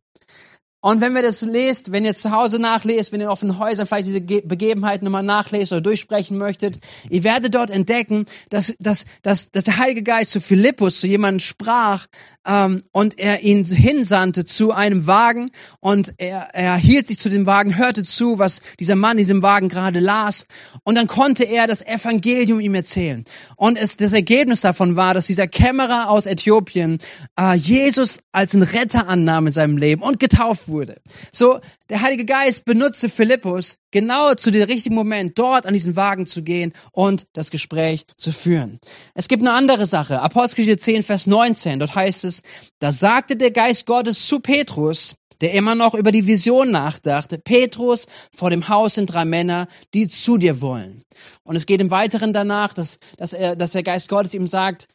Und 0.85 1.01
wenn 1.01 1.15
wir 1.15 1.23
das 1.23 1.41
lest, 1.41 1.91
wenn 1.91 2.05
ihr 2.05 2.13
zu 2.13 2.29
Hause 2.29 2.59
nachlest, 2.59 3.11
wenn 3.11 3.19
ihr 3.19 3.31
auf 3.31 3.39
den 3.39 3.57
Häusern 3.57 3.87
vielleicht 3.87 4.05
diese 4.05 4.21
Begebenheiten 4.21 5.03
nochmal 5.03 5.23
nachlest 5.23 5.71
oder 5.71 5.81
durchsprechen 5.81 6.37
möchtet, 6.37 6.77
ihr 7.09 7.23
werdet 7.23 7.55
dort 7.55 7.71
entdecken, 7.71 8.25
dass, 8.51 8.75
dass, 8.77 9.05
dass, 9.23 9.49
dass 9.49 9.63
der 9.63 9.79
Heilige 9.79 10.03
Geist 10.03 10.31
zu 10.31 10.39
Philippus, 10.39 10.99
zu 10.99 11.07
jemandem 11.07 11.39
sprach 11.39 12.05
ähm, 12.45 12.83
und 12.91 13.17
er 13.17 13.41
ihn 13.41 13.65
hinsandte 13.65 14.45
zu 14.45 14.73
einem 14.73 15.07
Wagen 15.07 15.49
und 15.79 16.13
er, 16.17 16.53
er 16.53 16.75
hielt 16.75 17.07
sich 17.07 17.17
zu 17.17 17.31
dem 17.31 17.47
Wagen, 17.47 17.77
hörte 17.77 18.03
zu, 18.03 18.37
was 18.37 18.61
dieser 18.79 18.95
Mann 18.95 19.13
in 19.13 19.23
diesem 19.23 19.41
Wagen 19.41 19.69
gerade 19.69 19.99
las 19.99 20.45
und 20.83 20.93
dann 20.93 21.07
konnte 21.07 21.45
er 21.45 21.65
das 21.65 21.81
Evangelium 21.81 22.59
ihm 22.59 22.75
erzählen. 22.75 23.25
Und 23.57 23.79
es, 23.79 23.97
das 23.97 24.13
Ergebnis 24.13 24.61
davon 24.61 24.95
war, 24.95 25.15
dass 25.15 25.25
dieser 25.25 25.47
Kämmerer 25.47 26.11
aus 26.11 26.27
Äthiopien 26.27 26.99
äh, 27.39 27.55
Jesus 27.55 28.19
als 28.31 28.53
einen 28.53 28.61
Retter 28.61 29.07
annahm 29.07 29.47
in 29.47 29.53
seinem 29.53 29.77
Leben 29.77 30.03
und 30.03 30.19
getauft 30.19 30.67
wurde 30.67 30.74
wurde. 30.75 31.01
So, 31.31 31.59
der 31.89 32.01
Heilige 32.01 32.25
Geist 32.25 32.65
benutzte 32.65 33.07
Philippus 33.09 33.77
genau 33.91 34.33
zu 34.35 34.51
dem 34.51 34.63
richtigen 34.63 34.95
Moment, 34.95 35.39
dort 35.39 35.65
an 35.65 35.73
diesen 35.73 35.95
Wagen 35.95 36.25
zu 36.25 36.43
gehen 36.43 36.73
und 36.91 37.27
das 37.33 37.49
Gespräch 37.49 38.05
zu 38.17 38.31
führen. 38.31 38.79
Es 39.13 39.27
gibt 39.27 39.41
eine 39.41 39.53
andere 39.53 39.85
Sache. 39.85 40.21
Apostelgeschichte 40.21 40.77
10, 40.77 41.03
Vers 41.03 41.27
19. 41.27 41.79
Dort 41.79 41.95
heißt 41.95 42.25
es, 42.25 42.41
da 42.79 42.91
sagte 42.91 43.37
der 43.37 43.51
Geist 43.51 43.85
Gottes 43.85 44.27
zu 44.27 44.41
Petrus, 44.41 45.15
der 45.41 45.53
immer 45.53 45.75
noch 45.75 45.93
über 45.93 46.11
die 46.11 46.27
Vision 46.27 46.71
nachdachte, 46.71 47.37
Petrus, 47.37 48.07
vor 48.35 48.49
dem 48.49 48.67
Haus 48.67 48.95
sind 48.95 49.07
drei 49.07 49.25
Männer, 49.25 49.67
die 49.93 50.07
zu 50.07 50.37
dir 50.37 50.61
wollen. 50.61 51.01
Und 51.43 51.55
es 51.55 51.65
geht 51.65 51.81
im 51.81 51.91
Weiteren 51.91 52.33
danach, 52.33 52.73
dass, 52.73 52.99
dass, 53.17 53.33
er, 53.33 53.55
dass 53.55 53.71
der 53.71 53.83
Geist 53.83 54.09
Gottes 54.09 54.33
ihm 54.33 54.47
sagt, 54.47 54.87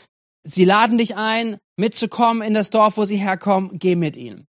sie 0.43 0.65
laden 0.65 0.99
dich 0.99 1.17
ein, 1.17 1.59
mitzukommen 1.77 2.43
in 2.43 2.55
das 2.55 2.71
Dorf, 2.71 2.97
wo 2.97 3.05
sie 3.05 3.17
herkommen, 3.17 3.79
geh 3.79 3.97
mit 3.97 4.17
ihnen. 4.17 4.47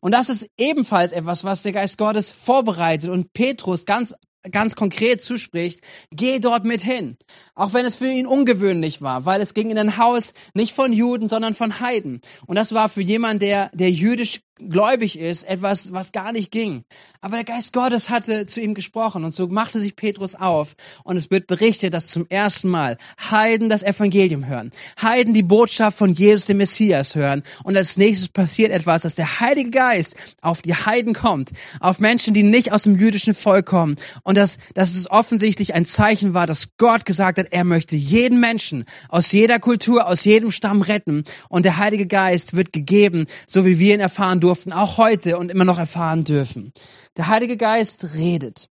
Und 0.00 0.12
das 0.12 0.28
ist 0.28 0.48
ebenfalls 0.56 1.12
etwas, 1.12 1.44
was 1.44 1.62
der 1.62 1.72
Geist 1.72 1.98
Gottes 1.98 2.30
vorbereitet 2.30 3.10
und 3.10 3.32
Petrus 3.32 3.86
ganz 3.86 4.14
ganz 4.50 4.76
konkret 4.76 5.22
zuspricht, 5.22 5.80
geh 6.10 6.38
dort 6.38 6.64
mit 6.64 6.82
hin. 6.82 7.16
Auch 7.54 7.72
wenn 7.72 7.86
es 7.86 7.94
für 7.94 8.08
ihn 8.08 8.26
ungewöhnlich 8.26 9.02
war, 9.02 9.24
weil 9.24 9.40
es 9.40 9.54
ging 9.54 9.70
in 9.70 9.78
ein 9.78 9.96
Haus 9.96 10.34
nicht 10.54 10.74
von 10.74 10.92
Juden, 10.92 11.28
sondern 11.28 11.54
von 11.54 11.80
Heiden. 11.80 12.20
Und 12.46 12.56
das 12.56 12.74
war 12.74 12.88
für 12.88 13.02
jemanden, 13.02 13.40
der, 13.40 13.70
der 13.74 13.90
jüdisch 13.90 14.40
gläubig 14.56 15.18
ist, 15.18 15.42
etwas, 15.44 15.92
was 15.92 16.12
gar 16.12 16.32
nicht 16.32 16.52
ging. 16.52 16.84
Aber 17.20 17.36
der 17.36 17.44
Geist 17.44 17.72
Gottes 17.72 18.08
hatte 18.08 18.46
zu 18.46 18.60
ihm 18.60 18.74
gesprochen 18.74 19.24
und 19.24 19.34
so 19.34 19.48
machte 19.48 19.80
sich 19.80 19.96
Petrus 19.96 20.36
auf 20.36 20.74
und 21.02 21.16
es 21.16 21.30
wird 21.30 21.48
berichtet, 21.48 21.92
dass 21.92 22.06
zum 22.06 22.26
ersten 22.28 22.68
Mal 22.68 22.96
Heiden 23.30 23.68
das 23.68 23.82
Evangelium 23.82 24.46
hören, 24.46 24.70
Heiden 25.02 25.34
die 25.34 25.42
Botschaft 25.42 25.98
von 25.98 26.14
Jesus, 26.14 26.46
dem 26.46 26.58
Messias 26.58 27.16
hören 27.16 27.42
und 27.64 27.76
als 27.76 27.96
nächstes 27.96 28.28
passiert 28.28 28.70
etwas, 28.70 29.02
dass 29.02 29.16
der 29.16 29.40
Heilige 29.40 29.70
Geist 29.70 30.14
auf 30.40 30.62
die 30.62 30.74
Heiden 30.74 31.14
kommt, 31.14 31.50
auf 31.80 31.98
Menschen, 31.98 32.32
die 32.32 32.44
nicht 32.44 32.70
aus 32.70 32.84
dem 32.84 32.96
jüdischen 32.96 33.34
Volk 33.34 33.66
kommen 33.66 33.96
und 34.22 34.38
dass, 34.38 34.58
dass 34.74 34.94
es 34.94 35.10
offensichtlich 35.10 35.74
ein 35.74 35.84
Zeichen 35.84 36.32
war, 36.32 36.46
dass 36.46 36.76
Gott 36.76 37.04
gesagt 37.06 37.38
hat, 37.38 37.48
er 37.50 37.64
möchte 37.64 37.96
jeden 37.96 38.38
Menschen 38.38 38.84
aus 39.08 39.32
jeder 39.32 39.58
Kultur, 39.58 40.06
aus 40.06 40.24
jedem 40.24 40.52
Stamm 40.52 40.82
retten 40.82 41.24
und 41.48 41.64
der 41.64 41.78
Heilige 41.78 42.06
Geist 42.06 42.54
wird 42.54 42.72
gegeben, 42.72 43.26
so 43.46 43.66
wie 43.66 43.80
wir 43.80 43.94
ihn 43.94 44.00
erfahren 44.00 44.43
durften, 44.44 44.72
auch 44.72 44.98
heute 44.98 45.38
und 45.38 45.50
immer 45.50 45.64
noch 45.64 45.78
erfahren 45.78 46.24
dürfen. 46.24 46.72
Der 47.16 47.28
Heilige 47.28 47.56
Geist 47.56 48.14
redet. 48.14 48.68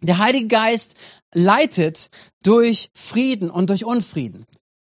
Der 0.00 0.18
Heilige 0.18 0.48
Geist 0.48 0.96
leitet 1.34 2.08
durch 2.42 2.90
Frieden 2.94 3.50
und 3.50 3.70
durch 3.70 3.84
Unfrieden. 3.84 4.46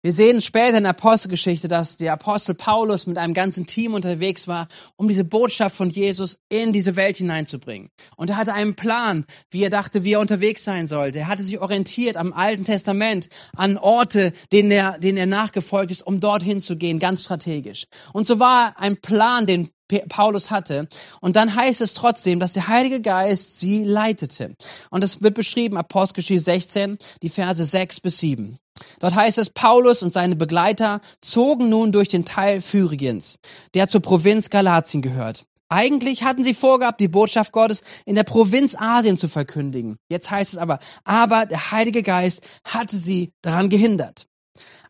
Wir 0.01 0.13
sehen 0.13 0.41
später 0.41 0.79
in 0.79 0.85
der 0.85 0.91
Apostelgeschichte, 0.91 1.67
dass 1.67 1.97
der 1.97 2.13
Apostel 2.13 2.55
Paulus 2.55 3.07
mit 3.07 3.19
einem 3.19 3.35
ganzen 3.35 3.67
Team 3.67 3.95
unterwegs 3.95 4.47
war, 4.47 4.69
um 4.97 5.09
diese 5.09 5.25
Botschaft 5.25 5.77
von 5.77 5.91
Jesus 5.91 6.39
in 6.49 6.73
diese 6.73 6.95
Welt 6.95 7.17
hineinzubringen. 7.17 7.91
Und 8.17 8.31
er 8.31 8.37
hatte 8.37 8.55
einen 8.55 8.77
Plan, 8.77 9.25
wie 9.51 9.65
er 9.65 9.71
dachte, 9.71 10.05
wie 10.05 10.13
er 10.13 10.21
unterwegs 10.21 10.63
sein 10.63 10.87
sollte. 10.87 11.19
Er 11.19 11.27
hatte 11.27 11.43
sich 11.43 11.59
orientiert 11.59 12.17
am 12.17 12.33
Alten 12.33 12.65
Testament, 12.65 13.29
an 13.57 13.77
Orte, 13.77 14.33
denen 14.53 14.71
er, 14.71 14.99
denen 14.99 15.19
er 15.19 15.27
nachgefolgt 15.27 15.91
ist, 15.91 16.07
um 16.07 16.21
dorthin 16.21 16.61
zu 16.61 16.77
gehen, 16.77 17.01
ganz 17.01 17.25
strategisch. 17.25 17.87
Und 18.13 18.29
so 18.29 18.39
war 18.39 18.79
ein 18.79 18.99
Plan, 18.99 19.47
den 19.47 19.69
Paulus 19.89 20.51
hatte. 20.51 20.89
Und 21.21 21.37
dann 21.37 21.55
heißt 21.55 21.81
es 21.81 21.95
trotzdem, 21.95 22.41
dass 22.41 22.53
der 22.53 22.69
Heilige 22.69 23.01
Geist 23.01 23.59
sie 23.59 23.85
leitete. 23.85 24.55
Und 24.91 25.03
es 25.03 25.23
wird 25.23 25.35
beschrieben, 25.35 25.77
Apostelgeschichte 25.77 26.45
16, 26.45 26.99
die 27.23 27.29
Verse 27.29 27.65
6 27.65 28.01
bis 28.01 28.19
7. 28.19 28.59
Dort 29.01 29.15
heißt 29.15 29.39
es, 29.39 29.51
Paulus 29.51 30.03
und 30.03 30.13
seine 30.13 30.37
Begleiter 30.37 31.01
zogen 31.21 31.69
nun 31.69 31.93
durch 31.93 32.09
den 32.09 32.25
Teil 32.25 32.61
Phrygiens, 32.61 33.39
der 33.75 33.89
zur 33.89 34.03
Provinz 34.03 34.51
Galatien 34.51 35.03
gehört. 35.03 35.47
Eigentlich 35.71 36.23
hatten 36.23 36.45
sie 36.45 36.55
vorgehabt, 36.55 37.01
die 37.01 37.09
Botschaft 37.09 37.53
Gottes 37.53 37.83
in 38.07 38.15
der 38.15 38.25
Provinz 38.25 38.75
Asien 38.75 39.19
zu 39.19 39.29
verkündigen. 39.29 39.97
Jetzt 40.09 40.31
heißt 40.31 40.55
es 40.55 40.59
aber, 40.59 40.79
aber 41.05 41.45
der 41.45 41.73
Heilige 41.73 42.03
Geist 42.03 42.43
hatte 42.65 42.97
sie 42.97 43.33
daran 43.43 43.69
gehindert. 43.69 44.28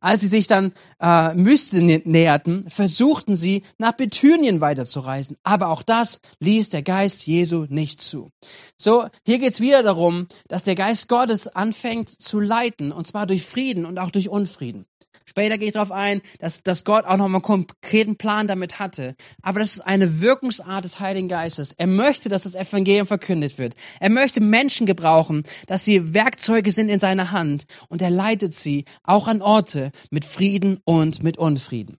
Als 0.01 0.21
sie 0.21 0.29
sich 0.29 0.47
dann 0.47 0.73
äh, 1.01 1.35
Myste 1.35 1.81
näherten, 1.81 2.69
versuchten 2.69 3.37
sie, 3.37 3.63
nach 3.79 3.93
Bithynien 3.93 4.61
weiterzureisen. 4.61 5.37
Aber 5.43 5.69
auch 5.69 5.83
das 5.83 6.21
ließ 6.41 6.71
der 6.71 6.83
Geist 6.83 7.27
Jesu 7.27 7.67
nicht 7.69 8.01
zu. 8.01 8.31
So, 8.77 9.07
hier 9.25 9.39
geht's 9.39 9.61
wieder 9.61 9.83
darum, 9.83 10.27
dass 10.49 10.63
der 10.63 10.75
Geist 10.75 11.09
Gottes 11.09 11.49
anfängt 11.49 12.09
zu 12.09 12.41
leiten, 12.41 12.93
und 12.93 13.07
zwar 13.07 13.27
durch 13.27 13.45
Frieden 13.45 13.87
und 13.87 13.99
auch 13.99 14.11
durch 14.11 14.29
Unfrieden. 14.29 14.87
Später 15.25 15.59
gehe 15.59 15.69
ich 15.69 15.75
darauf 15.75 15.93
ein, 15.93 16.21
dass, 16.39 16.63
dass 16.63 16.85
Gott 16.85 17.05
auch 17.05 17.17
noch 17.17 17.29
mal 17.29 17.39
einen 17.39 17.43
konkreten 17.43 18.17
Plan 18.17 18.47
damit 18.47 18.79
hatte. 18.79 19.15
Aber 19.43 19.61
das 19.61 19.75
ist 19.75 19.81
eine 19.81 20.21
Wirkungsart 20.21 20.85
des 20.85 21.01
Heiligen 21.01 21.29
Geistes. 21.29 21.73
Er 21.73 21.87
möchte, 21.87 22.29
dass 22.29 22.43
das 22.43 22.55
Evangelium 22.55 23.07
verkündet 23.07 23.59
wird. 23.59 23.75
Er 24.01 24.11
möchte 24.11 24.41
Menschen 24.41 24.87
gebrauchen, 24.87 25.45
dass 25.67 25.85
sie 25.85 26.15
Werkzeuge 26.15 26.73
sind 26.73 26.89
in 26.89 27.01
seiner 27.01 27.31
Hand. 27.31 27.65
Und 27.89 28.03
er 28.03 28.11
leitet 28.11 28.53
sie 28.55 28.85
auch 29.03 29.29
an 29.29 29.43
Orte 29.43 29.91
mit 30.11 30.25
Frieden 30.25 30.81
und 30.85 31.23
mit 31.23 31.39
Unfrieden. 31.39 31.99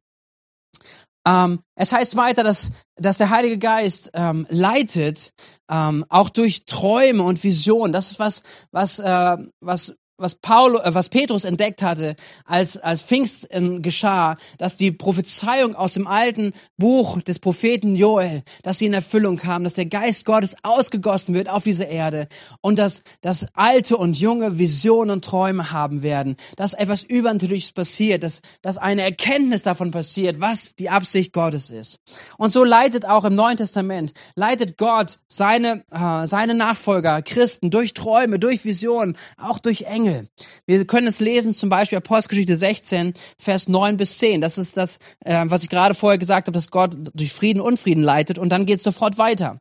Ähm, 1.28 1.60
es 1.76 1.92
heißt 1.92 2.16
weiter, 2.16 2.44
dass, 2.44 2.72
dass 2.96 3.18
der 3.18 3.30
Heilige 3.30 3.58
Geist 3.58 4.12
ähm, 4.14 4.48
leitet, 4.50 5.34
ähm, 5.70 6.06
auch 6.10 6.30
durch 6.30 6.66
Träume 6.66 7.24
und 7.24 7.44
Visionen. 7.44 7.92
Das 7.92 8.12
ist 8.12 8.20
was, 8.20 8.44
was, 8.72 9.00
äh, 9.00 9.38
was 9.60 9.96
was 10.20 10.36
Paul, 10.36 10.76
äh, 10.76 10.94
was 10.94 11.10
Petrus 11.10 11.46
entdeckt 11.46 11.82
hatte, 11.82 12.16
als, 12.46 12.78
als 12.78 13.02
Pfingsten 13.02 13.82
geschah, 13.82 14.38
dass 14.58 14.78
die 14.78 14.92
Prophezeiung 14.92 15.76
aus 15.76 15.94
dem 15.94 16.08
alten 16.08 16.54
Buch 16.78 17.22
des 17.22 17.40
Propheten 17.40 17.96
Joel, 17.96 18.44
dass 18.64 18.80
sie 18.80 18.86
in 18.86 18.94
Erfüllung 18.94 19.38
kam, 19.38 19.64
dass 19.64 19.74
der 19.74 19.86
Geist 19.86 20.26
Gottes 20.26 20.56
ausgegossen 20.64 21.34
wird 21.34 21.50
auf 21.50 21.64
diese 21.64 21.86
Erde 21.86 22.28
und 22.62 22.80
dass, 22.80 23.04
dass 23.22 23.48
alte 23.54 23.98
und 23.98 24.20
junge 24.20 24.60
Visionen 24.60 25.12
und 25.12 25.26
Träume 25.26 25.72
haben 25.72 26.04
werden, 26.04 26.36
dass 26.56 26.74
etwas 26.74 27.04
Übernatürliches 27.04 27.72
passiert, 27.72 28.24
dass, 28.24 28.42
dass 28.62 28.78
eine 28.78 29.04
Erkenntnis 29.04 29.64
davon 29.64 29.92
passiert, 29.92 30.40
was 30.40 30.76
die 30.76 30.90
Absicht 30.90 31.34
Gottes 31.34 31.70
ist. 31.70 31.98
Und 32.38 32.52
so 32.52 32.64
leitet 32.64 33.06
auch 33.06 33.26
im 33.26 33.36
Neuen 33.36 33.58
Testament, 33.58 34.14
leitet 34.36 34.78
Gott 34.78 35.18
seine, 35.28 35.84
äh, 35.92 36.28
seine 36.28 36.54
Nachfolger, 36.54 37.22
Christen, 37.22 37.70
durch 37.70 37.94
Träume, 37.94 38.40
durch 38.40 38.66
Visionen, 38.66 39.18
auch 39.38 39.60
durch 39.60 39.84
Engel, 39.84 40.09
Engel. 40.10 40.28
Wir 40.66 40.86
können 40.86 41.08
es 41.08 41.20
lesen, 41.20 41.54
zum 41.54 41.70
Beispiel 41.70 41.98
Apostelgeschichte 41.98 42.56
16, 42.56 43.14
Vers 43.38 43.68
9 43.68 43.98
bis 43.98 44.18
10. 44.18 44.42
Das 44.42 44.58
ist 44.58 44.78
das, 44.78 44.98
äh, 45.22 45.46
was 45.48 45.64
ich 45.64 45.70
gerade 45.70 45.96
vorher 45.96 46.18
gesagt 46.18 46.48
habe, 46.48 46.54
dass 46.56 46.70
Gott 46.70 46.96
durch 47.14 47.32
Frieden 47.32 47.62
und 47.62 47.80
Frieden 47.80 48.04
leitet. 48.04 48.38
Und 48.38 48.50
dann 48.50 48.66
geht 48.66 48.78
es 48.78 48.84
sofort 48.84 49.18
weiter. 49.18 49.60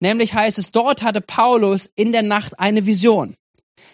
Nämlich 0.00 0.34
heißt 0.34 0.58
es, 0.58 0.70
dort 0.70 1.02
hatte 1.02 1.20
Paulus 1.20 1.90
in 1.94 2.12
der 2.12 2.22
Nacht 2.22 2.58
eine 2.58 2.86
Vision. 2.86 3.36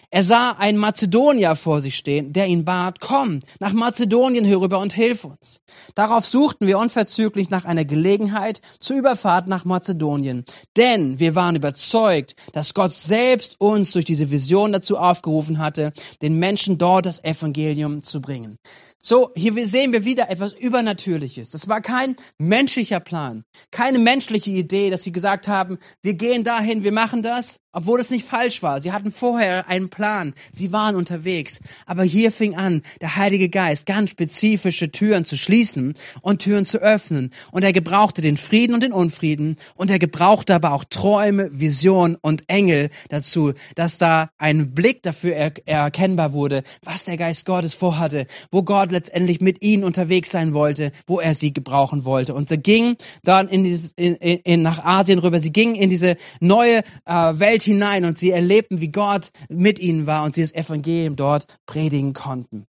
Er 0.09 0.23
sah 0.23 0.51
einen 0.51 0.77
Mazedonier 0.77 1.55
vor 1.55 1.81
sich 1.81 1.95
stehen, 1.95 2.33
der 2.33 2.47
ihn 2.47 2.65
bat, 2.65 2.99
komm, 2.99 3.41
nach 3.59 3.73
Mazedonien 3.73 4.45
herüber 4.45 4.79
und 4.79 4.93
hilf 4.93 5.25
uns. 5.25 5.61
Darauf 5.95 6.25
suchten 6.25 6.67
wir 6.67 6.79
unverzüglich 6.79 7.49
nach 7.49 7.65
einer 7.65 7.85
Gelegenheit 7.85 8.61
zur 8.79 8.97
Überfahrt 8.97 9.47
nach 9.47 9.65
Mazedonien. 9.65 10.45
Denn 10.77 11.19
wir 11.19 11.35
waren 11.35 11.55
überzeugt, 11.55 12.35
dass 12.53 12.73
Gott 12.73 12.93
selbst 12.93 13.59
uns 13.59 13.91
durch 13.91 14.05
diese 14.05 14.31
Vision 14.31 14.71
dazu 14.71 14.97
aufgerufen 14.97 15.59
hatte, 15.59 15.91
den 16.21 16.39
Menschen 16.39 16.77
dort 16.77 17.05
das 17.05 17.23
Evangelium 17.23 18.03
zu 18.03 18.21
bringen. 18.21 18.57
So, 19.01 19.31
hier 19.35 19.65
sehen 19.65 19.93
wir 19.93 20.03
wieder 20.05 20.29
etwas 20.29 20.53
Übernatürliches. 20.53 21.49
Das 21.49 21.69
war 21.69 21.81
kein 21.81 22.15
menschlicher 22.37 22.99
Plan, 22.99 23.43
keine 23.71 23.99
menschliche 23.99 24.49
Idee, 24.51 24.89
dass 24.89 25.03
sie 25.03 25.11
gesagt 25.11 25.47
haben, 25.47 25.77
wir 26.01 26.15
gehen 26.15 26.43
dahin, 26.43 26.83
wir 26.83 26.91
machen 26.91 27.21
das, 27.21 27.59
obwohl 27.77 27.99
es 27.99 28.09
nicht 28.09 28.27
falsch 28.27 28.63
war. 28.63 28.81
Sie 28.81 28.91
hatten 28.91 29.11
vorher 29.11 29.67
einen 29.67 29.89
Plan, 29.89 30.33
sie 30.51 30.71
waren 30.71 30.95
unterwegs. 30.95 31.59
Aber 31.85 32.03
hier 32.03 32.31
fing 32.31 32.55
an, 32.55 32.81
der 33.01 33.17
Heilige 33.17 33.49
Geist 33.49 33.85
ganz 33.85 34.09
spezifische 34.09 34.89
Türen 34.89 35.25
zu 35.25 35.37
schließen 35.37 35.93
und 36.23 36.41
Türen 36.41 36.65
zu 36.65 36.79
öffnen. 36.79 37.29
Und 37.51 37.63
er 37.63 37.73
gebrauchte 37.73 38.23
den 38.23 38.35
Frieden 38.35 38.73
und 38.73 38.81
den 38.81 38.93
Unfrieden. 38.93 39.57
Und 39.75 39.91
er 39.91 39.99
gebrauchte 39.99 40.55
aber 40.55 40.71
auch 40.71 40.85
Träume, 40.85 41.51
Visionen 41.51 42.17
und 42.19 42.49
Engel 42.49 42.89
dazu, 43.09 43.53
dass 43.75 43.99
da 43.99 44.31
ein 44.39 44.73
Blick 44.73 45.03
dafür 45.03 45.35
er 45.35 45.51
erkennbar 45.67 46.33
wurde, 46.33 46.63
was 46.81 47.05
der 47.05 47.15
Geist 47.15 47.45
Gottes 47.45 47.75
vorhatte, 47.75 48.25
wo 48.49 48.63
Gott 48.63 48.91
letztendlich 48.91 49.39
mit 49.39 49.61
ihnen 49.61 49.83
unterwegs 49.83 50.31
sein 50.31 50.55
wollte, 50.55 50.91
wo 51.05 51.19
er 51.19 51.35
sie 51.35 51.53
gebrauchen 51.53 52.05
wollte. 52.05 52.33
Und 52.33 52.49
sie 52.49 52.57
ging 52.57 52.95
dann 53.23 53.47
in 53.47 53.63
dieses, 53.63 53.91
in, 53.91 54.15
in, 54.15 54.63
nach 54.63 54.83
Asien 54.83 55.19
rüber. 55.19 55.37
Sie 55.37 55.53
ging 55.53 55.75
in 55.75 55.91
diese 55.91 56.17
neue 56.39 56.79
äh, 57.05 57.13
Welt 57.39 57.66
hinein 57.67 58.05
und 58.05 58.17
sie 58.17 58.31
erlebten, 58.31 58.81
wie 58.81 58.91
Gott 58.91 59.29
mit 59.49 59.79
ihnen 59.79 60.07
war 60.07 60.23
und 60.23 60.33
sie 60.33 60.41
das 60.41 60.53
Evangelium 60.53 61.15
dort 61.15 61.45
predigen 61.65 62.13
konnten. 62.13 62.65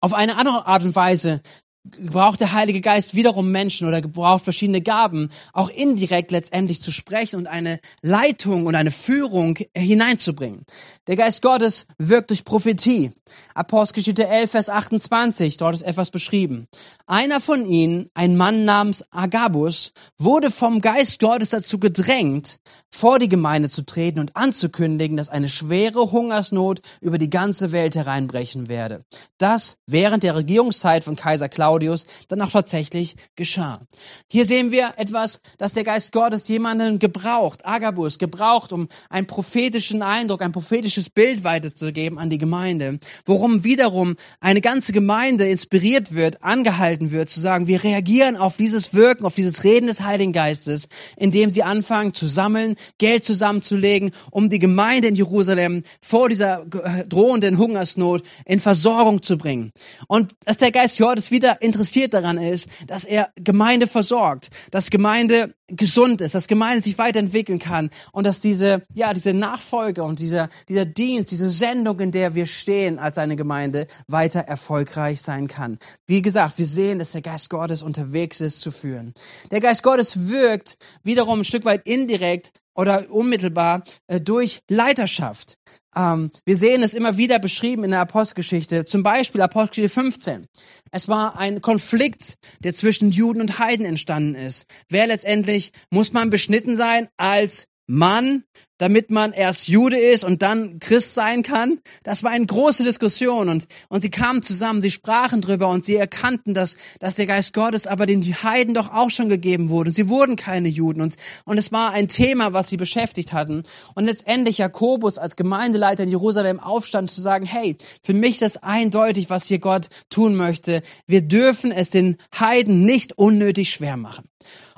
Auf 0.00 0.14
eine 0.14 0.36
andere 0.36 0.66
Art 0.66 0.84
und 0.84 0.96
Weise 0.96 1.42
gebraucht 1.84 2.40
der 2.40 2.52
Heilige 2.52 2.80
Geist 2.80 3.14
wiederum 3.14 3.50
Menschen 3.50 3.88
oder 3.88 4.00
gebraucht 4.00 4.44
verschiedene 4.44 4.82
Gaben, 4.82 5.30
auch 5.52 5.70
indirekt 5.70 6.30
letztendlich 6.30 6.82
zu 6.82 6.92
sprechen 6.92 7.36
und 7.36 7.46
eine 7.46 7.80
Leitung 8.02 8.66
und 8.66 8.74
eine 8.74 8.90
Führung 8.90 9.58
hineinzubringen. 9.74 10.64
Der 11.06 11.16
Geist 11.16 11.42
Gottes 11.42 11.86
wirkt 11.98 12.30
durch 12.30 12.44
Prophetie. 12.44 13.12
Apostelgeschichte 13.54 14.26
11, 14.26 14.50
Vers 14.50 14.68
28, 14.68 15.56
dort 15.56 15.74
ist 15.74 15.82
etwas 15.82 16.10
beschrieben. 16.10 16.66
Einer 17.06 17.40
von 17.40 17.64
ihnen, 17.64 18.10
ein 18.14 18.36
Mann 18.36 18.64
namens 18.64 19.04
Agabus, 19.10 19.92
wurde 20.18 20.50
vom 20.50 20.80
Geist 20.80 21.20
Gottes 21.20 21.50
dazu 21.50 21.78
gedrängt, 21.78 22.58
vor 22.90 23.18
die 23.18 23.28
Gemeinde 23.28 23.68
zu 23.68 23.86
treten 23.86 24.18
und 24.18 24.36
anzukündigen, 24.36 25.16
dass 25.16 25.28
eine 25.28 25.48
schwere 25.48 26.10
Hungersnot 26.12 26.80
über 27.00 27.18
die 27.18 27.30
ganze 27.30 27.72
Welt 27.72 27.94
hereinbrechen 27.94 28.68
werde. 28.68 29.04
Das 29.38 29.78
während 29.86 30.22
der 30.22 30.34
Regierungszeit 30.34 31.04
von 31.04 31.16
Kaiser 31.16 31.48
Claudius 31.48 31.69
Claudius 31.70 32.06
dann 32.28 32.42
auch 32.42 32.50
tatsächlich 32.50 33.14
geschah. 33.36 33.80
Hier 34.28 34.44
sehen 34.44 34.72
wir 34.72 34.94
etwas, 34.96 35.40
dass 35.58 35.72
der 35.72 35.84
Geist 35.84 36.10
Gottes 36.10 36.48
jemanden 36.48 36.98
gebraucht, 36.98 37.64
Agabus, 37.64 38.18
gebraucht, 38.18 38.72
um 38.72 38.88
einen 39.08 39.28
prophetischen 39.28 40.02
Eindruck, 40.02 40.42
ein 40.42 40.50
prophetisches 40.50 41.10
Bild 41.10 41.44
weiterzugeben 41.44 42.18
an 42.18 42.28
die 42.28 42.38
Gemeinde, 42.38 42.98
worum 43.24 43.62
wiederum 43.62 44.16
eine 44.40 44.60
ganze 44.60 44.92
Gemeinde 44.92 45.48
inspiriert 45.48 46.12
wird, 46.12 46.42
angehalten 46.42 47.12
wird, 47.12 47.30
zu 47.30 47.38
sagen, 47.38 47.68
wir 47.68 47.84
reagieren 47.84 48.36
auf 48.36 48.56
dieses 48.56 48.92
Wirken, 48.92 49.24
auf 49.24 49.36
dieses 49.36 49.62
Reden 49.62 49.86
des 49.86 50.00
Heiligen 50.00 50.32
Geistes, 50.32 50.88
indem 51.16 51.50
sie 51.50 51.62
anfangen 51.62 52.14
zu 52.14 52.26
sammeln, 52.26 52.74
Geld 52.98 53.24
zusammenzulegen, 53.24 54.10
um 54.32 54.50
die 54.50 54.58
Gemeinde 54.58 55.06
in 55.06 55.14
Jerusalem 55.14 55.84
vor 56.00 56.28
dieser 56.28 56.64
drohenden 57.08 57.58
Hungersnot 57.58 58.24
in 58.44 58.58
Versorgung 58.58 59.22
zu 59.22 59.38
bringen. 59.38 59.70
Und 60.08 60.34
dass 60.44 60.56
der 60.56 60.72
Geist 60.72 60.98
Gottes 60.98 61.30
wieder 61.30 61.59
er 61.60 61.66
interessiert 61.66 62.14
daran 62.14 62.38
ist, 62.38 62.68
dass 62.86 63.04
er 63.04 63.30
Gemeinde 63.36 63.86
versorgt, 63.86 64.48
dass 64.70 64.90
Gemeinde 64.90 65.54
gesund 65.68 66.20
ist, 66.20 66.34
dass 66.34 66.48
Gemeinde 66.48 66.82
sich 66.82 66.98
weiterentwickeln 66.98 67.58
kann 67.58 67.90
und 68.12 68.26
dass 68.26 68.40
diese, 68.40 68.82
ja, 68.94 69.12
diese 69.12 69.34
Nachfolge 69.34 70.02
und 70.02 70.18
dieser, 70.18 70.48
dieser 70.68 70.84
Dienst, 70.84 71.30
diese 71.30 71.48
Sendung, 71.50 72.00
in 72.00 72.12
der 72.12 72.34
wir 72.34 72.46
stehen 72.46 72.98
als 72.98 73.18
eine 73.18 73.36
Gemeinde, 73.36 73.86
weiter 74.08 74.40
erfolgreich 74.40 75.20
sein 75.20 75.48
kann. 75.48 75.78
Wie 76.06 76.22
gesagt, 76.22 76.58
wir 76.58 76.66
sehen, 76.66 76.98
dass 76.98 77.12
der 77.12 77.22
Geist 77.22 77.50
Gottes 77.50 77.82
unterwegs 77.82 78.40
ist 78.40 78.60
zu 78.60 78.70
führen. 78.70 79.14
Der 79.50 79.60
Geist 79.60 79.82
Gottes 79.82 80.28
wirkt 80.28 80.76
wiederum 81.02 81.40
ein 81.40 81.44
Stück 81.44 81.64
weit 81.64 81.86
indirekt 81.86 82.52
oder 82.74 83.10
unmittelbar 83.10 83.82
äh, 84.06 84.20
durch 84.20 84.60
Leiterschaft. 84.68 85.58
Ähm, 85.96 86.30
wir 86.44 86.56
sehen 86.56 86.82
es 86.82 86.94
immer 86.94 87.16
wieder 87.16 87.38
beschrieben 87.38 87.84
in 87.84 87.90
der 87.90 88.00
Apostelgeschichte, 88.00 88.84
zum 88.84 89.02
Beispiel 89.02 89.40
Apostelgeschichte 89.40 90.00
15. 90.00 90.46
Es 90.92 91.08
war 91.08 91.38
ein 91.38 91.60
Konflikt, 91.60 92.34
der 92.62 92.74
zwischen 92.74 93.10
Juden 93.10 93.40
und 93.40 93.58
Heiden 93.58 93.86
entstanden 93.86 94.34
ist. 94.34 94.66
Wer 94.88 95.06
letztendlich, 95.06 95.72
muss 95.90 96.12
man 96.12 96.30
beschnitten 96.30 96.76
sein 96.76 97.08
als 97.16 97.66
Mann 97.90 98.44
damit 98.80 99.10
man 99.10 99.32
erst 99.32 99.68
Jude 99.68 99.98
ist 99.98 100.24
und 100.24 100.40
dann 100.40 100.80
Christ 100.80 101.12
sein 101.12 101.42
kann. 101.42 101.80
Das 102.02 102.22
war 102.22 102.30
eine 102.30 102.46
große 102.46 102.82
Diskussion 102.82 103.50
und, 103.50 103.68
und 103.90 104.00
sie 104.00 104.08
kamen 104.08 104.40
zusammen, 104.40 104.80
sie 104.80 104.90
sprachen 104.90 105.42
drüber 105.42 105.68
und 105.68 105.84
sie 105.84 105.96
erkannten, 105.96 106.54
dass, 106.54 106.78
dass 106.98 107.14
der 107.14 107.26
Geist 107.26 107.52
Gottes 107.52 107.86
aber 107.86 108.06
den 108.06 108.22
Heiden 108.22 108.72
doch 108.72 108.90
auch 108.90 109.10
schon 109.10 109.28
gegeben 109.28 109.68
wurde 109.68 109.90
und 109.90 109.94
sie 109.94 110.08
wurden 110.08 110.36
keine 110.36 110.68
Juden 110.68 111.02
und, 111.02 111.16
und 111.44 111.58
es 111.58 111.72
war 111.72 111.92
ein 111.92 112.08
Thema, 112.08 112.54
was 112.54 112.70
sie 112.70 112.78
beschäftigt 112.78 113.34
hatten. 113.34 113.64
Und 113.94 114.06
letztendlich 114.06 114.56
Jakobus 114.56 115.18
als 115.18 115.36
Gemeindeleiter 115.36 116.04
in 116.04 116.08
Jerusalem 116.08 116.58
aufstand 116.58 117.10
zu 117.10 117.20
sagen, 117.20 117.44
hey, 117.44 117.76
für 118.02 118.14
mich 118.14 118.32
ist 118.32 118.42
das 118.42 118.62
eindeutig, 118.62 119.28
was 119.28 119.44
hier 119.44 119.58
Gott 119.58 119.88
tun 120.08 120.36
möchte. 120.36 120.80
Wir 121.06 121.20
dürfen 121.20 121.70
es 121.70 121.90
den 121.90 122.16
Heiden 122.38 122.86
nicht 122.86 123.18
unnötig 123.18 123.68
schwer 123.70 123.98
machen. 123.98 124.24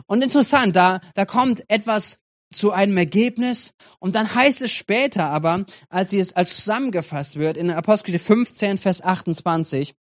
Und 0.06 0.24
interessant, 0.24 0.74
da, 0.74 1.00
da 1.14 1.24
kommt 1.24 1.62
etwas 1.68 2.18
zu 2.52 2.72
einem 2.72 2.96
Ergebnis. 2.96 3.74
Und 3.98 4.14
dann 4.14 4.34
heißt 4.34 4.62
es 4.62 4.70
später 4.70 5.26
aber, 5.26 5.64
als 5.88 6.10
sie 6.10 6.18
es 6.18 6.34
als 6.34 6.56
zusammengefasst 6.56 7.38
wird, 7.38 7.56
in 7.56 7.70
Apostel 7.70 8.18
15, 8.18 8.78
Vers 8.78 9.02
28, 9.02 9.94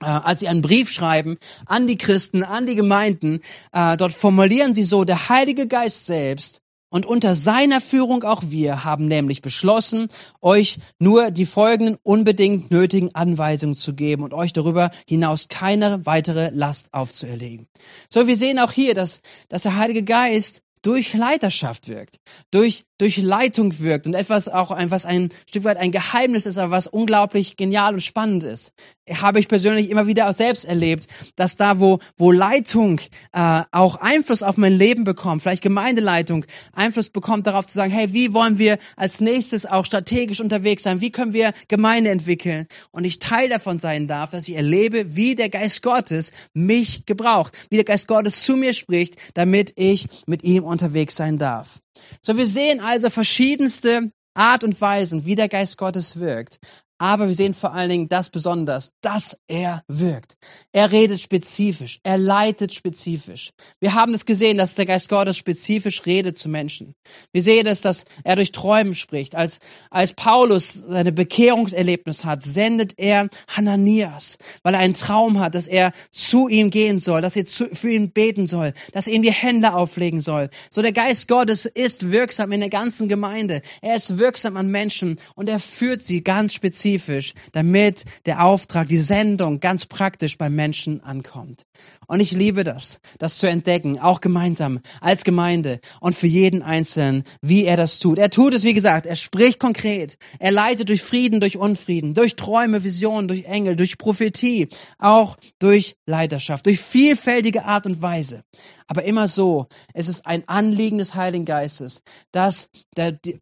äh, 0.00 0.04
als 0.04 0.40
sie 0.40 0.48
einen 0.48 0.62
Brief 0.62 0.90
schreiben 0.90 1.36
an 1.66 1.86
die 1.86 1.98
Christen, 1.98 2.42
an 2.42 2.66
die 2.66 2.74
Gemeinden, 2.74 3.40
äh, 3.72 3.96
dort 3.96 4.12
formulieren 4.12 4.74
sie 4.74 4.84
so, 4.84 5.04
der 5.04 5.28
Heilige 5.28 5.66
Geist 5.66 6.06
selbst 6.06 6.62
und 6.92 7.06
unter 7.06 7.34
seiner 7.34 7.80
Führung 7.80 8.22
auch 8.22 8.42
wir 8.48 8.84
haben 8.84 9.08
nämlich 9.08 9.40
beschlossen, 9.40 10.08
euch 10.42 10.78
nur 10.98 11.30
die 11.30 11.46
folgenden 11.46 11.96
unbedingt 12.02 12.70
nötigen 12.70 13.14
Anweisungen 13.14 13.76
zu 13.76 13.94
geben 13.94 14.22
und 14.22 14.34
euch 14.34 14.52
darüber 14.52 14.90
hinaus 15.08 15.48
keine 15.48 16.04
weitere 16.04 16.50
Last 16.52 16.92
aufzuerlegen. 16.92 17.66
So, 18.10 18.26
wir 18.26 18.36
sehen 18.36 18.58
auch 18.58 18.72
hier, 18.72 18.94
dass, 18.94 19.22
dass 19.48 19.62
der 19.62 19.76
Heilige 19.76 20.02
Geist 20.02 20.62
durch 20.82 21.14
Leiterschaft 21.14 21.88
wirkt, 21.88 22.16
durch, 22.50 22.84
durch 22.98 23.16
Leitung 23.16 23.78
wirkt 23.78 24.06
und 24.06 24.14
etwas 24.14 24.48
auch, 24.48 24.72
ein, 24.72 24.90
was 24.90 25.06
ein 25.06 25.30
Stück 25.48 25.64
weit 25.64 25.76
ein 25.76 25.92
Geheimnis 25.92 26.44
ist, 26.44 26.58
aber 26.58 26.72
was 26.72 26.88
unglaublich 26.88 27.56
genial 27.56 27.94
und 27.94 28.00
spannend 28.00 28.44
ist. 28.44 28.72
Habe 29.20 29.40
ich 29.40 29.48
persönlich 29.48 29.90
immer 29.90 30.06
wieder 30.06 30.28
auch 30.28 30.34
selbst 30.34 30.64
erlebt, 30.64 31.06
dass 31.36 31.56
da, 31.56 31.78
wo, 31.78 31.98
wo 32.16 32.32
Leitung 32.32 33.00
äh, 33.32 33.62
auch 33.70 33.96
Einfluss 33.96 34.42
auf 34.42 34.56
mein 34.56 34.72
Leben 34.72 35.04
bekommt, 35.04 35.42
vielleicht 35.42 35.62
Gemeindeleitung 35.62 36.44
Einfluss 36.72 37.10
bekommt 37.10 37.46
darauf 37.46 37.66
zu 37.66 37.74
sagen, 37.74 37.92
hey, 37.92 38.12
wie 38.12 38.32
wollen 38.32 38.58
wir 38.58 38.78
als 38.96 39.20
nächstes 39.20 39.66
auch 39.66 39.84
strategisch 39.84 40.40
unterwegs 40.40 40.82
sein? 40.82 41.00
Wie 41.00 41.10
können 41.10 41.32
wir 41.32 41.52
Gemeinde 41.68 42.10
entwickeln? 42.10 42.66
Und 42.90 43.04
ich 43.04 43.18
Teil 43.18 43.48
davon 43.48 43.78
sein 43.78 44.08
darf, 44.08 44.30
dass 44.30 44.48
ich 44.48 44.56
erlebe, 44.56 45.14
wie 45.16 45.36
der 45.36 45.48
Geist 45.48 45.82
Gottes 45.82 46.32
mich 46.54 47.06
gebraucht, 47.06 47.56
wie 47.70 47.76
der 47.76 47.84
Geist 47.84 48.08
Gottes 48.08 48.42
zu 48.42 48.56
mir 48.56 48.72
spricht, 48.72 49.16
damit 49.34 49.72
ich 49.76 50.08
mit 50.26 50.42
ihm 50.42 50.64
unterwegs 50.72 51.16
sein 51.16 51.38
darf. 51.38 51.78
So, 52.20 52.36
wir 52.36 52.46
sehen 52.46 52.80
also 52.80 53.10
verschiedenste 53.10 54.10
Art 54.34 54.64
und 54.64 54.80
Weisen, 54.80 55.24
wie 55.24 55.34
der 55.34 55.48
Geist 55.48 55.78
Gottes 55.78 56.18
wirkt. 56.18 56.58
Aber 57.02 57.26
wir 57.26 57.34
sehen 57.34 57.52
vor 57.52 57.72
allen 57.72 57.90
Dingen 57.90 58.08
das 58.08 58.30
besonders, 58.30 58.92
dass 59.00 59.36
er 59.48 59.82
wirkt. 59.88 60.36
Er 60.70 60.92
redet 60.92 61.20
spezifisch, 61.20 61.98
er 62.04 62.16
leitet 62.16 62.72
spezifisch. 62.72 63.50
Wir 63.80 63.94
haben 63.94 64.14
es 64.14 64.24
gesehen, 64.24 64.56
dass 64.56 64.76
der 64.76 64.86
Geist 64.86 65.08
Gottes 65.08 65.36
spezifisch 65.36 66.06
redet 66.06 66.38
zu 66.38 66.48
Menschen. 66.48 66.94
Wir 67.32 67.42
sehen 67.42 67.66
es, 67.66 67.80
dass 67.80 68.04
er 68.22 68.36
durch 68.36 68.52
Träumen 68.52 68.94
spricht. 68.94 69.34
Als, 69.34 69.58
als 69.90 70.12
Paulus 70.12 70.74
seine 70.74 71.10
Bekehrungserlebnis 71.10 72.24
hat, 72.24 72.44
sendet 72.44 72.96
er 72.98 73.28
Hananias, 73.48 74.38
weil 74.62 74.74
er 74.74 74.80
einen 74.80 74.94
Traum 74.94 75.40
hat, 75.40 75.56
dass 75.56 75.66
er 75.66 75.90
zu 76.12 76.46
ihm 76.46 76.70
gehen 76.70 77.00
soll, 77.00 77.20
dass 77.20 77.34
er 77.34 77.46
zu, 77.46 77.66
für 77.74 77.90
ihn 77.90 78.12
beten 78.12 78.46
soll, 78.46 78.74
dass 78.92 79.08
er 79.08 79.14
ihm 79.14 79.22
die 79.22 79.32
Hände 79.32 79.74
auflegen 79.74 80.20
soll. 80.20 80.50
So 80.70 80.82
der 80.82 80.92
Geist 80.92 81.26
Gottes 81.26 81.66
ist 81.66 82.12
wirksam 82.12 82.52
in 82.52 82.60
der 82.60 82.70
ganzen 82.70 83.08
Gemeinde. 83.08 83.60
Er 83.80 83.96
ist 83.96 84.18
wirksam 84.18 84.56
an 84.56 84.68
Menschen 84.68 85.18
und 85.34 85.48
er 85.48 85.58
führt 85.58 86.04
sie 86.04 86.22
ganz 86.22 86.54
spezifisch 86.54 86.91
spezifisch, 86.92 87.34
damit 87.52 88.04
der 88.26 88.44
Auftrag, 88.44 88.88
die 88.88 88.98
Sendung 88.98 89.60
ganz 89.60 89.86
praktisch 89.86 90.38
beim 90.38 90.54
Menschen 90.54 91.02
ankommt. 91.02 91.66
Und 92.06 92.20
ich 92.20 92.32
liebe 92.32 92.64
das, 92.64 93.00
das 93.18 93.38
zu 93.38 93.46
entdecken, 93.46 93.98
auch 93.98 94.20
gemeinsam 94.20 94.80
als 95.00 95.24
Gemeinde 95.24 95.80
und 96.00 96.14
für 96.14 96.26
jeden 96.26 96.62
Einzelnen, 96.62 97.24
wie 97.40 97.64
er 97.64 97.76
das 97.76 97.98
tut. 97.98 98.18
Er 98.18 98.28
tut 98.28 98.54
es, 98.54 98.64
wie 98.64 98.74
gesagt, 98.74 99.06
er 99.06 99.16
spricht 99.16 99.58
konkret. 99.58 100.18
Er 100.38 100.52
leitet 100.52 100.90
durch 100.90 101.02
Frieden, 101.02 101.40
durch 101.40 101.56
Unfrieden, 101.56 102.14
durch 102.14 102.36
Träume, 102.36 102.84
Visionen, 102.84 103.28
durch 103.28 103.44
Engel, 103.44 103.76
durch 103.76 103.98
Prophetie, 103.98 104.68
auch 104.98 105.36
durch 105.58 105.96
Leiterschaft, 106.06 106.66
durch 106.66 106.80
vielfältige 106.80 107.64
Art 107.64 107.86
und 107.86 108.02
Weise. 108.02 108.42
Aber 108.86 109.04
immer 109.04 109.28
so, 109.28 109.66
es 109.94 110.08
ist 110.08 110.26
ein 110.26 110.48
Anliegen 110.48 110.98
des 110.98 111.14
Heiligen 111.14 111.44
Geistes, 111.44 112.02
dass, 112.32 112.70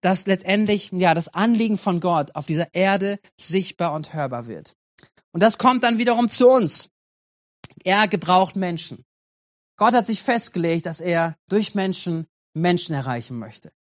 dass 0.00 0.26
letztendlich, 0.26 0.90
ja, 0.92 1.14
das 1.14 1.28
Anliegen 1.28 1.78
von 1.78 2.00
Gott 2.00 2.34
auf 2.34 2.46
dieser 2.46 2.72
Erde 2.74 3.18
sichtbar 3.38 3.94
und 3.94 4.14
hörbar 4.14 4.46
wird. 4.46 4.74
Und 5.32 5.42
das 5.42 5.58
kommt 5.58 5.84
dann 5.84 5.98
wiederum 5.98 6.28
zu 6.28 6.48
uns. 6.48 6.88
Er 7.84 8.08
gebraucht 8.08 8.56
Menschen. 8.56 9.04
Gott 9.76 9.94
hat 9.94 10.06
sich 10.06 10.22
festgelegt, 10.22 10.86
dass 10.86 11.00
er 11.00 11.36
durch 11.48 11.74
Menschen 11.74 12.26
Menschen 12.54 12.94
erreichen 12.94 13.38
möchte. 13.38 13.72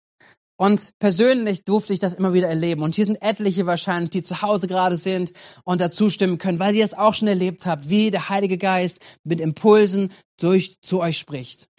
Und 0.59 0.91
persönlich 0.99 1.63
durfte 1.63 1.93
ich 1.93 1.99
das 1.99 2.13
immer 2.13 2.33
wieder 2.33 2.49
erleben. 2.49 2.83
Und 2.83 2.93
hier 2.93 3.05
sind 3.05 3.21
etliche 3.21 3.65
wahrscheinlich, 3.65 4.09
die 4.09 4.23
zu 4.23 4.41
Hause 4.41 4.67
gerade 4.67 4.97
sind 4.97 5.31
und 5.63 5.79
dazu 5.79 6.09
stimmen 6.09 6.37
können, 6.37 6.59
weil 6.59 6.75
ihr 6.75 6.83
es 6.83 6.93
auch 6.93 7.13
schon 7.13 7.29
erlebt 7.29 7.65
habt, 7.65 7.89
wie 7.89 8.11
der 8.11 8.27
Heilige 8.27 8.57
Geist 8.57 8.99
mit 9.23 9.39
Impulsen 9.39 10.11
durch 10.37 10.75
zu 10.81 10.99
euch 10.99 11.17
spricht. 11.17 11.69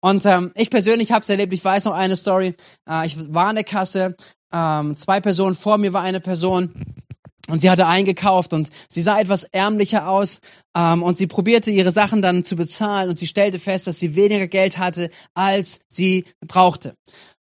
Und 0.00 0.24
ähm, 0.24 0.52
ich 0.54 0.70
persönlich 0.70 1.10
habe 1.10 1.22
es 1.22 1.28
erlebt. 1.28 1.52
Ich 1.52 1.64
weiß 1.64 1.86
noch 1.86 1.94
eine 1.94 2.14
Story. 2.14 2.54
Äh, 2.88 3.06
ich 3.06 3.16
war 3.34 3.50
in 3.50 3.56
der 3.56 3.64
Kasse. 3.64 4.14
Ähm, 4.52 4.94
zwei 4.94 5.20
Personen 5.20 5.56
vor 5.56 5.76
mir 5.76 5.92
war 5.92 6.02
eine 6.02 6.20
Person, 6.20 6.72
und 7.48 7.60
sie 7.60 7.70
hatte 7.70 7.86
eingekauft 7.86 8.52
und 8.52 8.68
sie 8.88 9.02
sah 9.02 9.18
etwas 9.18 9.44
ärmlicher 9.44 10.08
aus 10.08 10.40
ähm, 10.76 11.02
und 11.02 11.16
sie 11.16 11.26
probierte 11.26 11.70
ihre 11.70 11.90
Sachen 11.90 12.22
dann 12.22 12.44
zu 12.44 12.56
bezahlen 12.56 13.08
und 13.08 13.18
sie 13.18 13.26
stellte 13.26 13.58
fest, 13.58 13.86
dass 13.86 13.98
sie 13.98 14.14
weniger 14.14 14.46
Geld 14.46 14.78
hatte, 14.78 15.08
als 15.34 15.80
sie 15.88 16.24
brauchte. 16.46 16.94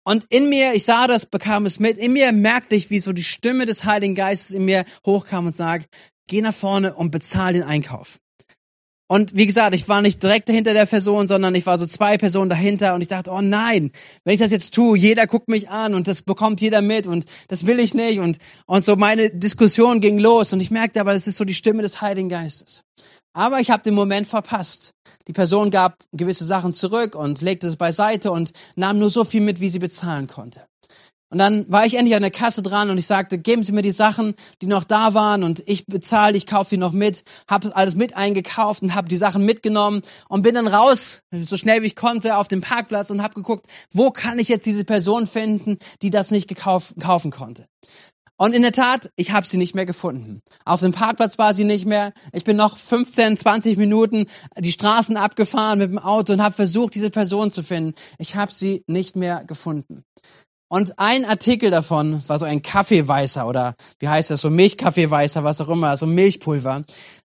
Und 0.03 0.25
in 0.29 0.49
mir, 0.49 0.73
ich 0.73 0.83
sah 0.83 1.07
das, 1.07 1.25
bekam 1.25 1.65
es 1.65 1.79
mit, 1.79 1.97
in 1.97 2.13
mir 2.13 2.31
merkte 2.31 2.75
ich, 2.75 2.89
wie 2.89 2.99
so 2.99 3.13
die 3.13 3.23
Stimme 3.23 3.65
des 3.65 3.85
Heiligen 3.85 4.15
Geistes 4.15 4.51
in 4.51 4.65
mir 4.65 4.85
hochkam 5.05 5.45
und 5.45 5.55
sagt, 5.55 5.87
geh 6.27 6.41
nach 6.41 6.53
vorne 6.53 6.93
und 6.95 7.11
bezahl 7.11 7.53
den 7.53 7.63
Einkauf. 7.63 8.19
Und 9.11 9.35
wie 9.35 9.45
gesagt, 9.45 9.75
ich 9.75 9.89
war 9.89 10.01
nicht 10.01 10.23
direkt 10.23 10.49
hinter 10.49 10.73
der 10.73 10.85
Person, 10.85 11.27
sondern 11.27 11.53
ich 11.53 11.65
war 11.65 11.77
so 11.77 11.85
zwei 11.85 12.17
Personen 12.17 12.49
dahinter 12.49 12.95
und 12.95 13.01
ich 13.01 13.09
dachte, 13.09 13.29
oh 13.31 13.41
nein, 13.41 13.91
wenn 14.23 14.33
ich 14.33 14.39
das 14.39 14.51
jetzt 14.51 14.73
tue, 14.73 14.97
jeder 14.97 15.27
guckt 15.27 15.49
mich 15.49 15.69
an 15.69 15.95
und 15.95 16.07
das 16.07 16.21
bekommt 16.21 16.61
jeder 16.61 16.81
mit 16.81 17.07
und 17.07 17.25
das 17.49 17.67
will 17.67 17.81
ich 17.81 17.93
nicht 17.93 18.19
und, 18.19 18.37
und 18.67 18.85
so 18.85 18.95
meine 18.95 19.29
Diskussion 19.29 19.99
ging 19.99 20.17
los 20.17 20.53
und 20.53 20.61
ich 20.61 20.71
merkte 20.71 21.01
aber, 21.01 21.11
das 21.11 21.27
ist 21.27 21.35
so 21.35 21.43
die 21.43 21.53
Stimme 21.53 21.81
des 21.81 21.99
Heiligen 21.99 22.29
Geistes. 22.29 22.83
Aber 23.33 23.59
ich 23.59 23.71
habe 23.71 23.83
den 23.83 23.93
Moment 23.93 24.27
verpasst. 24.27 24.93
Die 25.27 25.33
Person 25.33 25.71
gab 25.71 26.03
gewisse 26.11 26.45
Sachen 26.45 26.73
zurück 26.73 27.15
und 27.15 27.41
legte 27.41 27.67
es 27.67 27.77
beiseite 27.77 28.31
und 28.31 28.51
nahm 28.75 28.99
nur 28.99 29.09
so 29.09 29.23
viel 29.23 29.41
mit, 29.41 29.59
wie 29.59 29.69
sie 29.69 29.79
bezahlen 29.79 30.27
konnte. 30.27 30.67
Und 31.31 31.37
dann 31.37 31.71
war 31.71 31.85
ich 31.85 31.95
endlich 31.95 32.15
an 32.15 32.23
der 32.23 32.31
Kasse 32.31 32.61
dran 32.61 32.89
und 32.89 32.97
ich 32.97 33.07
sagte, 33.07 33.37
geben 33.37 33.63
Sie 33.63 33.71
mir 33.71 33.81
die 33.81 33.91
Sachen, 33.91 34.35
die 34.61 34.67
noch 34.67 34.83
da 34.83 35.13
waren 35.13 35.43
und 35.43 35.63
ich 35.65 35.85
bezahle, 35.85 36.35
ich 36.35 36.45
kaufe 36.45 36.71
die 36.71 36.77
noch 36.77 36.91
mit, 36.91 37.23
habe 37.49 37.73
alles 37.73 37.95
mit 37.95 38.17
eingekauft 38.17 38.83
und 38.83 38.95
habe 38.95 39.07
die 39.07 39.15
Sachen 39.15 39.45
mitgenommen 39.45 40.01
und 40.27 40.41
bin 40.41 40.55
dann 40.55 40.67
raus, 40.67 41.21
so 41.31 41.55
schnell 41.55 41.83
wie 41.83 41.87
ich 41.87 41.95
konnte, 41.95 42.35
auf 42.35 42.49
dem 42.49 42.59
Parkplatz 42.59 43.11
und 43.11 43.23
habe 43.23 43.35
geguckt, 43.35 43.65
wo 43.93 44.11
kann 44.11 44.39
ich 44.39 44.49
jetzt 44.49 44.65
diese 44.65 44.83
Person 44.83 45.25
finden, 45.25 45.77
die 46.01 46.09
das 46.09 46.31
nicht 46.31 46.49
gekauft, 46.49 46.95
kaufen 46.99 47.31
konnte. 47.31 47.65
Und 48.41 48.55
in 48.55 48.63
der 48.63 48.71
Tat, 48.71 49.11
ich 49.17 49.33
habe 49.33 49.45
sie 49.45 49.59
nicht 49.59 49.75
mehr 49.75 49.85
gefunden. 49.85 50.41
Auf 50.65 50.79
dem 50.79 50.93
Parkplatz 50.93 51.37
war 51.37 51.53
sie 51.53 51.63
nicht 51.63 51.85
mehr. 51.85 52.11
Ich 52.33 52.43
bin 52.43 52.57
noch 52.57 52.75
15, 52.75 53.37
20 53.37 53.77
Minuten 53.77 54.25
die 54.57 54.71
Straßen 54.71 55.15
abgefahren 55.15 55.77
mit 55.77 55.91
dem 55.91 55.99
Auto 55.99 56.33
und 56.33 56.41
habe 56.41 56.55
versucht, 56.55 56.95
diese 56.95 57.11
Person 57.11 57.51
zu 57.51 57.61
finden. 57.61 57.93
Ich 58.17 58.35
habe 58.35 58.51
sie 58.51 58.83
nicht 58.87 59.15
mehr 59.15 59.43
gefunden. 59.45 60.05
Und 60.71 60.97
ein 60.97 61.23
Artikel 61.23 61.69
davon 61.69 62.23
war 62.25 62.39
so 62.39 62.47
ein 62.47 62.63
Kaffeeweißer 62.63 63.45
oder 63.45 63.75
wie 63.99 64.09
heißt 64.09 64.31
das, 64.31 64.41
so 64.41 64.49
Milchkaffeeweißer, 64.49 65.43
was 65.43 65.61
auch 65.61 65.69
immer, 65.69 65.95
so 65.95 66.07
Milchpulver. 66.07 66.81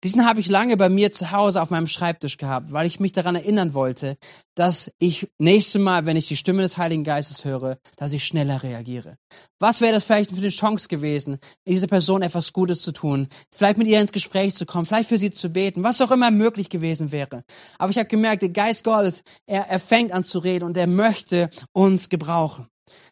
Diesen 0.05 0.25
habe 0.25 0.39
ich 0.39 0.49
lange 0.49 0.77
bei 0.77 0.89
mir 0.89 1.11
zu 1.11 1.33
Hause 1.33 1.61
auf 1.61 1.71
meinem 1.71 1.89
Schreibtisch 1.89 2.37
gehabt, 2.37 2.73
weil 2.73 2.87
ich 2.87 3.01
mich 3.01 3.11
daran 3.11 3.35
erinnern 3.35 3.75
wollte, 3.75 4.17
dass 4.55 4.93
ich 4.99 5.29
nächstes 5.39 5.81
Mal, 5.81 6.07
wenn 6.07 6.17
ich 6.17 6.29
die 6.29 6.37
Stimme 6.37 6.63
des 6.63 6.79
Heiligen 6.79 7.03
Geistes 7.03 7.45
höre, 7.45 7.79
dass 7.97 8.13
ich 8.13 8.25
schneller 8.25 8.63
reagiere. 8.63 9.19
Was 9.59 9.81
wäre 9.81 9.93
das 9.93 10.05
vielleicht 10.05 10.31
für 10.31 10.37
eine 10.37 10.51
Chance 10.51 10.87
gewesen, 10.87 11.39
dieser 11.67 11.89
Person 11.89 12.23
etwas 12.23 12.53
Gutes 12.53 12.83
zu 12.83 12.93
tun, 12.93 13.27
vielleicht 13.53 13.79
mit 13.79 13.89
ihr 13.89 14.01
ins 14.01 14.13
Gespräch 14.13 14.55
zu 14.55 14.67
kommen, 14.67 14.87
vielleicht 14.87 15.09
für 15.09 15.19
sie 15.19 15.33
zu 15.33 15.49
beten, 15.49 15.83
was 15.83 16.01
auch 16.01 16.13
immer 16.13 16.31
möglich 16.31 16.71
gewesen 16.71 17.11
wäre. 17.11 17.43
Aber 17.77 17.91
ich 17.91 17.99
habe 17.99 18.09
gemerkt, 18.09 18.43
der 18.43 18.51
Geist 18.51 18.85
Gottes, 18.85 19.25
er, 19.47 19.69
er 19.69 19.81
fängt 19.81 20.13
an 20.13 20.23
zu 20.23 20.39
reden 20.39 20.65
und 20.65 20.77
er 20.77 20.87
möchte 20.87 21.51
uns 21.73 22.09
gebrauchen. 22.09 22.69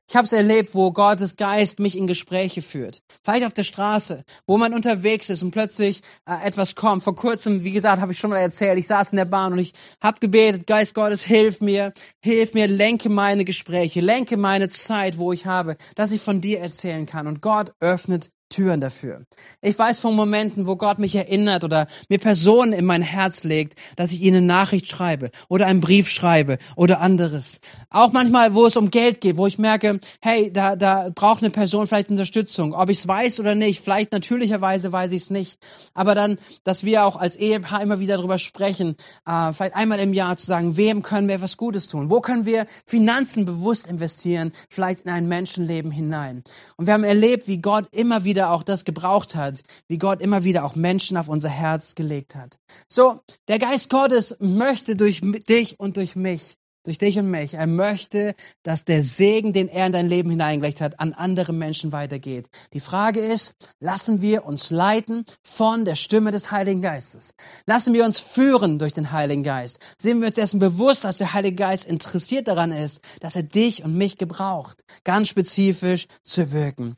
Ich 0.09 0.14
habe 0.14 0.25
es 0.25 0.33
erlebt, 0.33 0.75
wo 0.75 0.92
Gottes 0.92 1.37
Geist 1.37 1.81
mich 1.81 1.99
in 1.99 2.07
Gespräche 2.07 2.62
führt. 2.62 3.03
Vielleicht 3.25 3.45
auf 3.45 3.53
der 3.53 3.64
Straße, 3.64 4.25
wo 4.47 4.57
man 4.57 4.73
unterwegs 4.73 5.31
ist 5.31 5.42
und 5.42 5.51
plötzlich 5.51 6.01
äh, 6.29 6.47
etwas 6.47 6.77
kommt. 6.77 7.03
Vor 7.03 7.16
kurzem, 7.16 7.64
wie 7.64 7.73
gesagt, 7.73 8.01
habe 8.01 8.12
ich 8.12 8.19
schon 8.19 8.31
mal 8.31 8.38
erzählt, 8.38 8.79
ich 8.79 8.87
saß 8.87 9.12
in 9.12 9.16
der 9.16 9.25
Bahn 9.25 9.53
und 9.53 9.59
ich 9.59 9.73
habe 10.01 10.21
gebetet, 10.21 10.66
Geist 10.69 10.95
Gottes, 10.95 11.25
hilf 11.25 11.61
mir, 11.61 11.92
hilf 12.23 12.55
mir, 12.55 12.69
lenke 12.69 13.09
meine 13.09 13.45
Gespräche, 13.45 14.01
lenke 14.01 14.37
meine 14.37 14.69
Zeit, 14.69 15.19
wo 15.19 15.33
ich 15.33 15.47
habe, 15.47 15.77
dass 15.97 16.12
ich 16.12 16.21
von 16.21 16.40
dir 16.40 16.61
erzählen 16.61 17.07
kann. 17.07 17.27
Und 17.27 17.42
Gott 17.42 17.73
öffnet 17.81 18.31
Türen 18.49 18.81
dafür. 18.81 19.23
Ich 19.61 19.79
weiß 19.79 19.99
von 19.99 20.15
Momenten, 20.15 20.67
wo 20.67 20.77
Gott 20.77 20.99
mich 20.99 21.15
erinnert 21.15 21.65
oder 21.65 21.87
mir 22.09 22.19
Personen 22.19 22.73
in 22.73 22.85
mein 22.85 23.03
Herz 23.03 23.45
legt, 23.45 23.75
dass 23.97 24.13
ich 24.13 24.23
ihnen 24.23 24.37
eine 24.39 24.47
Nachricht 24.47 24.87
schreibe 24.89 25.31
oder 25.49 25.67
einen 25.67 25.81
Brief 25.81 26.09
schreibe 26.09 26.59
oder 26.77 27.01
anderes. 27.01 27.61
Auch 27.91 28.13
manchmal, 28.13 28.55
wo 28.55 28.67
es 28.67 28.77
um 28.77 28.91
Geld 28.91 29.21
geht, 29.21 29.37
wo 29.37 29.47
ich 29.47 29.59
merke, 29.59 30.01
hey, 30.21 30.53
da, 30.53 30.77
da 30.77 31.11
braucht 31.15 31.43
eine 31.43 31.51
Person 31.51 31.87
vielleicht 31.87 32.11
Unterstützung. 32.11 32.73
Ob 32.73 32.89
ich 32.89 32.99
es 32.99 33.09
weiß 33.09 33.41
oder 33.41 33.55
nicht, 33.55 33.83
vielleicht 33.83 34.13
natürlicherweise 34.13 34.93
weiß 34.93 35.13
ich 35.13 35.23
es 35.23 35.31
nicht. 35.31 35.59
Aber 35.93 36.15
dann, 36.15 36.39
dass 36.63 36.85
wir 36.85 37.05
auch 37.05 37.17
als 37.17 37.37
Ehepaar 37.37 37.83
immer 37.83 37.99
wieder 37.99 38.17
darüber 38.17 38.39
sprechen, 38.39 38.97
äh, 39.27 39.53
vielleicht 39.53 39.75
einmal 39.75 39.99
im 39.99 40.15
Jahr 40.15 40.37
zu 40.37 40.47
sagen, 40.47 40.77
wem 40.77 41.03
können 41.03 41.27
wir 41.27 41.35
etwas 41.35 41.57
Gutes 41.57 41.89
tun? 41.89 42.11
Wo 42.11 42.21
können 42.21 42.47
wir 42.47 42.67
Finanzen 42.87 43.45
bewusst 43.45 43.89
investieren, 43.89 44.53
vielleicht 44.69 45.01
in 45.01 45.11
ein 45.11 45.27
Menschenleben 45.27 45.91
hinein? 45.91 46.45
Und 46.77 46.87
wir 46.87 46.95
haben 46.95 47.05
erlebt, 47.05 47.49
wie 47.49 47.59
Gott 47.59 47.89
immer 47.91 48.25
wieder 48.25 48.36
wieder 48.37 48.53
auch 48.53 48.62
das 48.62 48.85
gebraucht 48.85 49.35
hat, 49.35 49.62
wie 49.88 49.96
Gott 49.96 50.20
immer 50.20 50.44
wieder 50.44 50.66
auch 50.66 50.75
Menschen 50.75 51.16
auf 51.16 51.31
unser 51.31 51.49
Herz 51.49 51.94
gelegt 51.94 52.37
hat. 52.37 52.59
So, 52.87 53.20
der 53.49 53.59
Geist 53.59 53.88
Gottes 53.88 54.37
möchte 54.40 54.94
durch 54.94 55.22
dich 55.49 55.81
und 55.81 55.96
durch 55.96 56.16
mich, 56.16 56.59
durch 56.85 56.99
dich 56.99 57.18
und 57.18 57.31
mich, 57.31 57.55
er 57.55 57.66
möchte, 57.66 58.35
dass 58.62 58.85
der 58.85 59.03
Segen, 59.03 59.55
den 59.55 59.68
er 59.68 59.87
in 59.87 59.92
dein 59.92 60.07
Leben 60.07 60.29
hineingelegt 60.29 60.83
hat, 60.83 61.01
an 61.01 61.14
andere 61.14 61.55
Menschen 61.55 61.92
weitergeht. 61.92 62.51
Die 62.75 62.81
Frage 62.81 63.20
ist, 63.20 63.55
lassen 63.81 64.20
wir 64.20 64.44
uns 64.44 64.68
leiten 64.68 65.25
von 65.42 65.87
der 65.87 65.94
Stimme 65.94 66.31
des 66.31 66.51
Heiligen 66.51 66.83
Geistes? 66.83 67.33
Lassen 67.64 67.94
wir 67.94 68.05
uns 68.05 68.18
führen 68.18 68.79
durch 68.79 68.92
den 68.92 69.12
Heiligen 69.12 69.44
Geist? 69.44 69.79
Sehen 69.96 70.20
wir 70.20 70.27
uns 70.27 70.37
dessen 70.37 70.61
bewusst, 70.61 71.05
dass 71.05 71.16
der 71.16 71.33
Heilige 71.33 71.57
Geist 71.57 71.87
interessiert 71.87 72.49
daran 72.49 72.70
ist, 72.70 73.01
dass 73.20 73.35
er 73.35 73.44
dich 73.44 73.83
und 73.83 73.96
mich 73.96 74.18
gebraucht, 74.18 74.85
ganz 75.05 75.31
spezifisch 75.31 76.07
zu 76.22 76.53
wirken. 76.53 76.96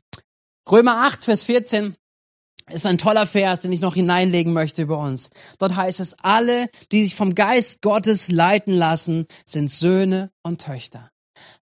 Römer 0.71 0.97
8, 1.07 1.23
Vers 1.23 1.43
14 1.43 1.95
ist 2.71 2.85
ein 2.85 2.99
toller 2.99 3.25
Vers, 3.25 3.61
den 3.61 3.71
ich 3.71 3.81
noch 3.81 3.95
hineinlegen 3.95 4.53
möchte 4.53 4.83
über 4.83 4.99
uns. 4.99 5.31
Dort 5.57 5.75
heißt 5.75 5.99
es, 5.99 6.13
alle, 6.19 6.69
die 6.91 7.03
sich 7.03 7.15
vom 7.15 7.33
Geist 7.33 7.81
Gottes 7.81 8.29
leiten 8.29 8.73
lassen, 8.75 9.25
sind 9.45 9.71
Söhne 9.71 10.31
und 10.43 10.61
Töchter. 10.61 11.09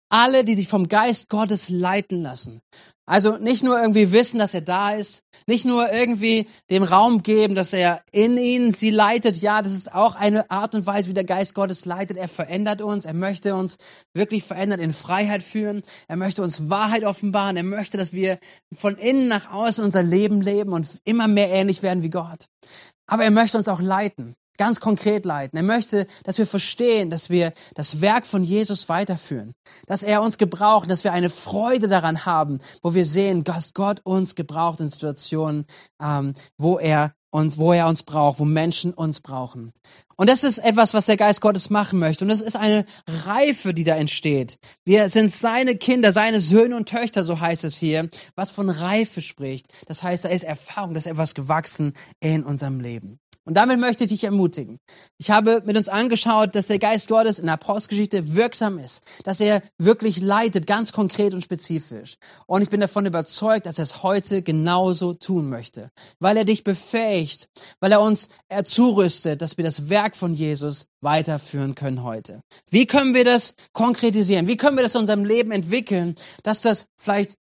Alle, 0.08 0.42
die 0.42 0.56
sich 0.56 0.66
vom 0.66 0.88
Geist 0.88 1.28
Gottes 1.28 1.68
leiten 1.68 2.20
lassen. 2.22 2.62
Also 3.08 3.36
nicht 3.36 3.62
nur 3.62 3.80
irgendwie 3.80 4.10
wissen, 4.10 4.40
dass 4.40 4.52
er 4.52 4.62
da 4.62 4.92
ist, 4.92 5.22
nicht 5.46 5.64
nur 5.64 5.92
irgendwie 5.92 6.48
den 6.70 6.82
Raum 6.82 7.22
geben, 7.22 7.54
dass 7.54 7.72
er 7.72 8.02
in 8.10 8.36
ihnen 8.36 8.72
sie 8.72 8.90
leitet. 8.90 9.36
Ja, 9.36 9.62
das 9.62 9.72
ist 9.72 9.94
auch 9.94 10.16
eine 10.16 10.50
Art 10.50 10.74
und 10.74 10.86
Weise, 10.86 11.08
wie 11.08 11.14
der 11.14 11.24
Geist 11.24 11.54
Gottes 11.54 11.84
leitet. 11.84 12.16
Er 12.16 12.26
verändert 12.26 12.82
uns, 12.82 13.04
er 13.04 13.14
möchte 13.14 13.54
uns 13.54 13.78
wirklich 14.12 14.42
verändern, 14.42 14.80
in 14.80 14.92
Freiheit 14.92 15.44
führen. 15.44 15.82
Er 16.08 16.16
möchte 16.16 16.42
uns 16.42 16.68
Wahrheit 16.68 17.04
offenbaren. 17.04 17.56
Er 17.56 17.62
möchte, 17.62 17.96
dass 17.96 18.12
wir 18.12 18.40
von 18.74 18.96
innen 18.96 19.28
nach 19.28 19.52
außen 19.52 19.84
unser 19.84 20.02
Leben 20.02 20.40
leben 20.40 20.72
und 20.72 20.88
immer 21.04 21.28
mehr 21.28 21.50
ähnlich 21.50 21.82
werden 21.84 22.02
wie 22.02 22.10
Gott. 22.10 22.46
Aber 23.08 23.22
er 23.22 23.30
möchte 23.30 23.56
uns 23.56 23.68
auch 23.68 23.80
leiten 23.80 24.34
ganz 24.56 24.80
konkret 24.80 25.24
leiten. 25.24 25.56
Er 25.56 25.62
möchte, 25.62 26.06
dass 26.24 26.38
wir 26.38 26.46
verstehen, 26.46 27.10
dass 27.10 27.30
wir 27.30 27.52
das 27.74 28.00
Werk 28.00 28.26
von 28.26 28.42
Jesus 28.42 28.88
weiterführen, 28.88 29.54
dass 29.86 30.02
er 30.02 30.22
uns 30.22 30.38
gebraucht, 30.38 30.90
dass 30.90 31.04
wir 31.04 31.12
eine 31.12 31.30
Freude 31.30 31.88
daran 31.88 32.26
haben, 32.26 32.58
wo 32.82 32.94
wir 32.94 33.06
sehen, 33.06 33.44
dass 33.44 33.74
Gott 33.74 34.00
uns 34.04 34.34
gebraucht 34.34 34.80
in 34.80 34.88
Situationen, 34.88 35.66
ähm, 36.00 36.34
wo 36.56 36.78
er 36.78 37.12
uns, 37.30 37.58
wo 37.58 37.72
er 37.72 37.86
uns 37.86 38.02
braucht, 38.02 38.38
wo 38.38 38.44
Menschen 38.44 38.94
uns 38.94 39.20
brauchen. 39.20 39.72
Und 40.16 40.30
das 40.30 40.42
ist 40.42 40.58
etwas, 40.58 40.94
was 40.94 41.06
der 41.06 41.18
Geist 41.18 41.42
Gottes 41.42 41.68
machen 41.68 41.98
möchte. 41.98 42.24
Und 42.24 42.30
das 42.30 42.40
ist 42.40 42.56
eine 42.56 42.86
Reife, 43.06 43.74
die 43.74 43.84
da 43.84 43.94
entsteht. 43.94 44.58
Wir 44.86 45.10
sind 45.10 45.30
seine 45.30 45.76
Kinder, 45.76 46.12
seine 46.12 46.40
Söhne 46.40 46.76
und 46.76 46.88
Töchter, 46.88 47.22
so 47.22 47.38
heißt 47.38 47.64
es 47.64 47.76
hier, 47.76 48.08
was 48.34 48.50
von 48.50 48.70
Reife 48.70 49.20
spricht. 49.20 49.66
Das 49.86 50.02
heißt, 50.02 50.24
da 50.24 50.30
ist 50.30 50.44
Erfahrung, 50.44 50.94
da 50.94 50.98
ist 50.98 51.06
etwas 51.06 51.34
gewachsen 51.34 51.92
in 52.20 52.42
unserem 52.42 52.80
Leben. 52.80 53.18
Und 53.46 53.56
damit 53.56 53.78
möchte 53.78 54.04
ich 54.04 54.10
dich 54.10 54.24
ermutigen. 54.24 54.80
Ich 55.18 55.30
habe 55.30 55.62
mit 55.64 55.76
uns 55.76 55.88
angeschaut, 55.88 56.56
dass 56.56 56.66
der 56.66 56.80
Geist 56.80 57.06
Gottes 57.06 57.38
in 57.38 57.46
der 57.46 57.54
Apostelgeschichte 57.54 58.34
wirksam 58.34 58.80
ist, 58.80 59.04
dass 59.22 59.40
er 59.40 59.62
wirklich 59.78 60.20
leitet, 60.20 60.66
ganz 60.66 60.92
konkret 60.92 61.32
und 61.32 61.42
spezifisch. 61.42 62.16
Und 62.46 62.62
ich 62.62 62.70
bin 62.70 62.80
davon 62.80 63.06
überzeugt, 63.06 63.66
dass 63.66 63.78
er 63.78 63.84
es 63.84 64.02
heute 64.02 64.42
genauso 64.42 65.14
tun 65.14 65.48
möchte, 65.48 65.92
weil 66.18 66.36
er 66.36 66.44
dich 66.44 66.64
befähigt, 66.64 67.48
weil 67.78 67.92
er 67.92 68.00
uns 68.00 68.28
zurüstet, 68.64 69.40
dass 69.42 69.56
wir 69.56 69.64
das 69.64 69.88
Werk 69.88 70.16
von 70.16 70.34
Jesus 70.34 70.88
weiterführen 71.00 71.76
können 71.76 72.02
heute. 72.02 72.42
Wie 72.68 72.86
können 72.86 73.14
wir 73.14 73.24
das 73.24 73.54
konkretisieren? 73.72 74.48
Wie 74.48 74.56
können 74.56 74.76
wir 74.76 74.82
das 74.82 74.96
in 74.96 75.02
unserem 75.02 75.24
Leben 75.24 75.52
entwickeln, 75.52 76.16
dass 76.42 76.62
das 76.62 76.88
vielleicht 76.96 77.36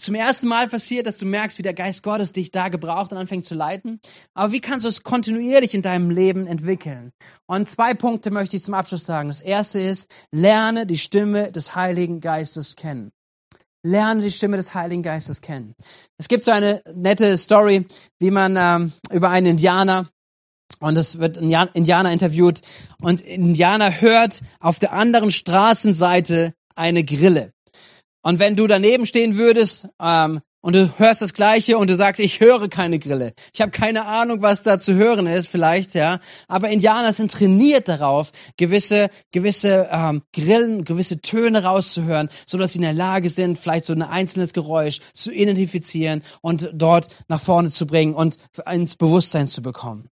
zum 0.00 0.14
ersten 0.14 0.48
Mal 0.48 0.68
passiert, 0.68 1.06
dass 1.06 1.18
du 1.18 1.26
merkst, 1.26 1.58
wie 1.58 1.62
der 1.62 1.74
Geist 1.74 2.02
Gottes 2.02 2.32
dich 2.32 2.50
da 2.50 2.68
gebraucht 2.68 3.12
und 3.12 3.18
anfängt 3.18 3.44
zu 3.44 3.54
leiten. 3.54 4.00
Aber 4.34 4.52
wie 4.52 4.60
kannst 4.60 4.84
du 4.84 4.88
es 4.88 5.02
kontinuierlich 5.02 5.74
in 5.74 5.82
deinem 5.82 6.10
Leben 6.10 6.46
entwickeln? 6.46 7.12
Und 7.46 7.68
zwei 7.68 7.94
Punkte 7.94 8.30
möchte 8.30 8.56
ich 8.56 8.64
zum 8.64 8.74
Abschluss 8.74 9.04
sagen. 9.04 9.28
Das 9.28 9.40
erste 9.40 9.80
ist, 9.80 10.10
lerne 10.32 10.86
die 10.86 10.98
Stimme 10.98 11.52
des 11.52 11.74
Heiligen 11.74 12.20
Geistes 12.20 12.76
kennen. 12.76 13.12
Lerne 13.82 14.22
die 14.22 14.30
Stimme 14.30 14.56
des 14.56 14.74
Heiligen 14.74 15.02
Geistes 15.02 15.40
kennen. 15.40 15.74
Es 16.18 16.28
gibt 16.28 16.44
so 16.44 16.50
eine 16.50 16.82
nette 16.94 17.36
Story, 17.38 17.86
wie 18.18 18.30
man 18.30 18.56
ähm, 18.58 18.92
über 19.10 19.30
einen 19.30 19.46
Indianer 19.46 20.08
und 20.80 20.96
es 20.96 21.18
wird 21.18 21.38
ein 21.38 21.68
Indianer 21.74 22.12
interviewt 22.12 22.60
und 23.00 23.20
Indianer 23.20 24.00
hört 24.00 24.40
auf 24.60 24.78
der 24.78 24.92
anderen 24.92 25.30
Straßenseite 25.30 26.54
eine 26.74 27.04
Grille. 27.04 27.52
Und 28.22 28.38
wenn 28.38 28.56
du 28.56 28.66
daneben 28.66 29.06
stehen 29.06 29.36
würdest 29.36 29.88
ähm, 30.00 30.40
und 30.60 30.74
du 30.74 30.92
hörst 30.98 31.22
das 31.22 31.32
Gleiche 31.32 31.78
und 31.78 31.88
du 31.88 31.96
sagst, 31.96 32.20
ich 32.20 32.40
höre 32.40 32.68
keine 32.68 32.98
Grille, 32.98 33.32
ich 33.54 33.62
habe 33.62 33.70
keine 33.70 34.04
Ahnung, 34.04 34.42
was 34.42 34.62
da 34.62 34.78
zu 34.78 34.94
hören 34.94 35.26
ist, 35.26 35.48
vielleicht, 35.48 35.94
ja. 35.94 36.20
Aber 36.46 36.68
Indianer 36.68 37.14
sind 37.14 37.32
trainiert 37.32 37.88
darauf, 37.88 38.30
gewisse 38.58 39.08
gewisse 39.32 39.88
ähm, 39.90 40.22
Grillen, 40.34 40.84
gewisse 40.84 41.22
Töne 41.22 41.64
rauszuhören, 41.64 42.28
so 42.46 42.58
dass 42.58 42.74
sie 42.74 42.78
in 42.78 42.82
der 42.82 42.92
Lage 42.92 43.30
sind, 43.30 43.58
vielleicht 43.58 43.86
so 43.86 43.94
ein 43.94 44.02
einzelnes 44.02 44.52
Geräusch 44.52 45.00
zu 45.14 45.32
identifizieren 45.32 46.22
und 46.42 46.70
dort 46.74 47.08
nach 47.28 47.40
vorne 47.40 47.70
zu 47.70 47.86
bringen 47.86 48.14
und 48.14 48.36
ins 48.70 48.96
Bewusstsein 48.96 49.48
zu 49.48 49.62
bekommen. 49.62 50.10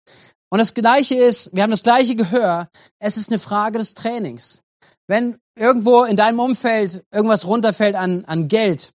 Und 0.49 0.59
das 0.59 0.73
Gleiche 0.73 1.15
ist, 1.15 1.53
wir 1.53 1.63
haben 1.63 1.71
das 1.71 1.83
gleiche 1.83 2.15
Gehör. 2.15 2.69
Es 2.99 3.17
ist 3.17 3.29
eine 3.29 3.39
Frage 3.39 3.79
des 3.79 3.93
Trainings. 3.95 4.63
Wenn 5.07 5.37
irgendwo 5.57 6.03
in 6.03 6.17
deinem 6.17 6.39
Umfeld 6.39 7.03
irgendwas 7.11 7.47
runterfällt 7.47 7.95
an, 7.95 8.25
an 8.25 8.47
Geld, 8.47 8.91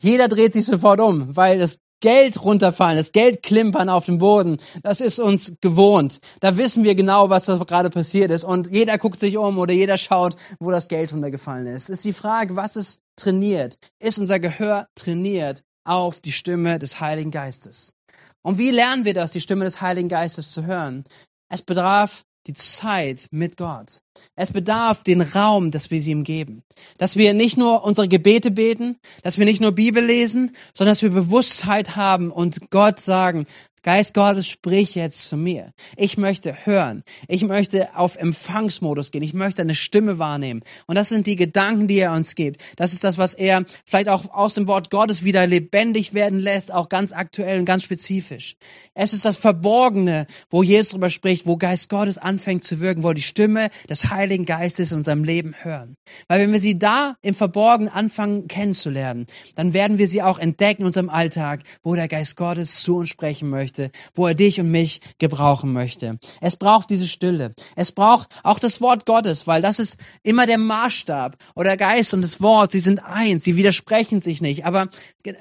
jeder 0.00 0.28
dreht 0.28 0.54
sich 0.54 0.64
sofort 0.64 1.00
um, 1.00 1.36
weil 1.36 1.58
das 1.58 1.78
Geld 2.00 2.42
runterfallen, 2.42 2.96
das 2.96 3.12
Geld 3.12 3.42
klimpern 3.42 3.88
auf 3.88 4.06
dem 4.06 4.18
Boden, 4.18 4.58
das 4.82 5.00
ist 5.00 5.20
uns 5.20 5.54
gewohnt. 5.60 6.18
Da 6.40 6.56
wissen 6.56 6.82
wir 6.82 6.96
genau, 6.96 7.30
was 7.30 7.44
da 7.44 7.56
gerade 7.58 7.90
passiert 7.90 8.32
ist. 8.32 8.42
Und 8.42 8.70
jeder 8.70 8.98
guckt 8.98 9.20
sich 9.20 9.36
um 9.36 9.56
oder 9.58 9.72
jeder 9.72 9.96
schaut, 9.96 10.34
wo 10.58 10.72
das 10.72 10.88
Geld 10.88 11.12
runtergefallen 11.12 11.68
ist. 11.68 11.88
Ist 11.88 12.04
die 12.04 12.12
Frage, 12.12 12.56
was 12.56 12.74
ist 12.74 13.00
trainiert? 13.16 13.78
Ist 14.02 14.18
unser 14.18 14.40
Gehör 14.40 14.88
trainiert 14.96 15.62
auf 15.84 16.20
die 16.20 16.32
Stimme 16.32 16.80
des 16.80 17.00
Heiligen 17.00 17.30
Geistes? 17.30 17.94
Und 18.42 18.58
wie 18.58 18.70
lernen 18.70 19.04
wir 19.04 19.14
das, 19.14 19.30
die 19.30 19.40
Stimme 19.40 19.64
des 19.64 19.80
Heiligen 19.80 20.08
Geistes 20.08 20.52
zu 20.52 20.66
hören? 20.66 21.04
Es 21.48 21.62
bedarf 21.62 22.24
die 22.46 22.54
Zeit 22.54 23.28
mit 23.30 23.56
Gott. 23.56 24.00
Es 24.34 24.52
bedarf 24.52 25.02
den 25.02 25.20
Raum, 25.20 25.70
dass 25.70 25.90
wir 25.90 26.00
sie 26.00 26.10
ihm 26.10 26.24
geben. 26.24 26.62
Dass 26.98 27.16
wir 27.16 27.34
nicht 27.34 27.56
nur 27.56 27.84
unsere 27.84 28.08
Gebete 28.08 28.50
beten, 28.50 28.98
dass 29.22 29.38
wir 29.38 29.44
nicht 29.44 29.60
nur 29.60 29.72
Bibel 29.72 30.04
lesen, 30.04 30.52
sondern 30.72 30.92
dass 30.92 31.02
wir 31.02 31.10
Bewusstheit 31.10 31.96
haben 31.96 32.30
und 32.30 32.70
Gott 32.70 33.00
sagen, 33.00 33.46
Geist 33.82 34.14
Gottes, 34.14 34.48
sprich 34.48 34.94
jetzt 34.94 35.26
zu 35.28 35.36
mir. 35.36 35.72
Ich 35.96 36.16
möchte 36.16 36.66
hören. 36.66 37.02
Ich 37.26 37.42
möchte 37.42 37.96
auf 37.96 38.16
Empfangsmodus 38.16 39.10
gehen. 39.10 39.22
Ich 39.22 39.34
möchte 39.34 39.62
eine 39.62 39.74
Stimme 39.74 40.20
wahrnehmen. 40.20 40.62
Und 40.86 40.94
das 40.94 41.08
sind 41.08 41.26
die 41.26 41.34
Gedanken, 41.34 41.88
die 41.88 41.98
er 41.98 42.12
uns 42.12 42.36
gibt. 42.36 42.62
Das 42.76 42.92
ist 42.92 43.02
das, 43.02 43.18
was 43.18 43.34
er 43.34 43.64
vielleicht 43.84 44.08
auch 44.08 44.32
aus 44.32 44.54
dem 44.54 44.68
Wort 44.68 44.90
Gottes 44.90 45.24
wieder 45.24 45.46
lebendig 45.48 46.14
werden 46.14 46.38
lässt, 46.38 46.72
auch 46.72 46.88
ganz 46.88 47.12
aktuell 47.12 47.58
und 47.58 47.64
ganz 47.64 47.82
spezifisch. 47.82 48.56
Es 48.94 49.14
ist 49.14 49.24
das 49.24 49.36
Verborgene, 49.36 50.26
wo 50.48 50.62
Jesus 50.62 50.90
darüber 50.90 51.10
spricht, 51.10 51.46
wo 51.46 51.56
Geist 51.56 51.88
Gottes 51.88 52.18
anfängt 52.18 52.62
zu 52.62 52.78
wirken, 52.80 53.02
wo 53.02 53.12
die 53.12 53.22
Stimme 53.22 53.68
des 53.88 54.10
Heiligen 54.10 54.44
Geistes 54.44 54.92
in 54.92 54.98
unserem 54.98 55.24
Leben 55.24 55.54
hören. 55.62 55.96
Weil 56.28 56.40
wenn 56.40 56.52
wir 56.52 56.60
sie 56.60 56.78
da 56.78 57.16
im 57.22 57.34
Verborgenen 57.34 57.92
anfangen 57.92 58.46
kennenzulernen, 58.46 59.26
dann 59.54 59.72
werden 59.72 59.98
wir 59.98 60.06
sie 60.06 60.22
auch 60.22 60.38
entdecken 60.38 60.82
in 60.82 60.86
unserem 60.86 61.08
Alltag, 61.08 61.62
wo 61.82 61.94
der 61.94 62.06
Geist 62.06 62.36
Gottes 62.36 62.82
zu 62.82 62.98
uns 62.98 63.08
sprechen 63.08 63.48
möchte, 63.48 63.71
wo 64.14 64.26
er 64.26 64.34
dich 64.34 64.60
und 64.60 64.70
mich 64.70 65.00
gebrauchen 65.18 65.72
möchte. 65.72 66.18
Es 66.40 66.56
braucht 66.56 66.90
diese 66.90 67.06
Stille. 67.06 67.54
Es 67.76 67.92
braucht 67.92 68.28
auch 68.42 68.58
das 68.58 68.80
Wort 68.80 69.06
Gottes, 69.06 69.46
weil 69.46 69.62
das 69.62 69.78
ist 69.78 69.98
immer 70.22 70.46
der 70.46 70.58
Maßstab. 70.58 71.36
Oder 71.54 71.76
Geist 71.76 72.14
und 72.14 72.22
das 72.22 72.40
Wort, 72.40 72.72
sie 72.72 72.80
sind 72.80 73.00
eins, 73.00 73.44
sie 73.44 73.56
widersprechen 73.56 74.20
sich 74.20 74.42
nicht. 74.42 74.64
Aber, 74.64 74.88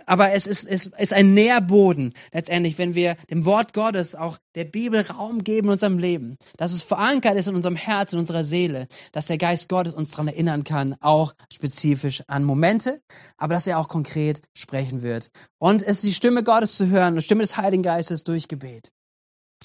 aber 0.05 0.31
es 0.31 0.47
ist, 0.47 0.65
es 0.65 0.87
ist 0.97 1.13
ein 1.13 1.33
Nährboden 1.33 2.13
letztendlich, 2.33 2.77
wenn 2.77 2.95
wir 2.95 3.15
dem 3.29 3.45
Wort 3.45 3.73
Gottes 3.73 4.15
auch 4.15 4.37
der 4.55 4.65
Bibel 4.65 5.01
Raum 5.01 5.43
geben 5.43 5.67
in 5.67 5.73
unserem 5.73 5.97
Leben, 5.97 6.37
dass 6.57 6.73
es 6.73 6.83
verankert 6.83 7.35
ist 7.35 7.47
in 7.47 7.55
unserem 7.55 7.75
Herz, 7.75 8.13
in 8.13 8.19
unserer 8.19 8.43
Seele, 8.43 8.87
dass 9.11 9.27
der 9.27 9.37
Geist 9.37 9.69
Gottes 9.69 9.93
uns 9.93 10.11
daran 10.11 10.27
erinnern 10.27 10.63
kann, 10.63 10.95
auch 10.99 11.33
spezifisch 11.51 12.23
an 12.27 12.43
Momente, 12.43 13.01
aber 13.37 13.53
dass 13.53 13.67
er 13.67 13.79
auch 13.79 13.87
konkret 13.87 14.41
sprechen 14.53 15.01
wird. 15.01 15.31
Und 15.59 15.83
es 15.83 15.97
ist 15.97 16.03
die 16.03 16.13
Stimme 16.13 16.43
Gottes 16.43 16.75
zu 16.75 16.89
hören, 16.89 17.15
die 17.15 17.21
Stimme 17.21 17.43
des 17.43 17.57
Heiligen 17.57 17.83
Geistes 17.83 18.23
durch 18.23 18.47
Gebet. 18.47 18.91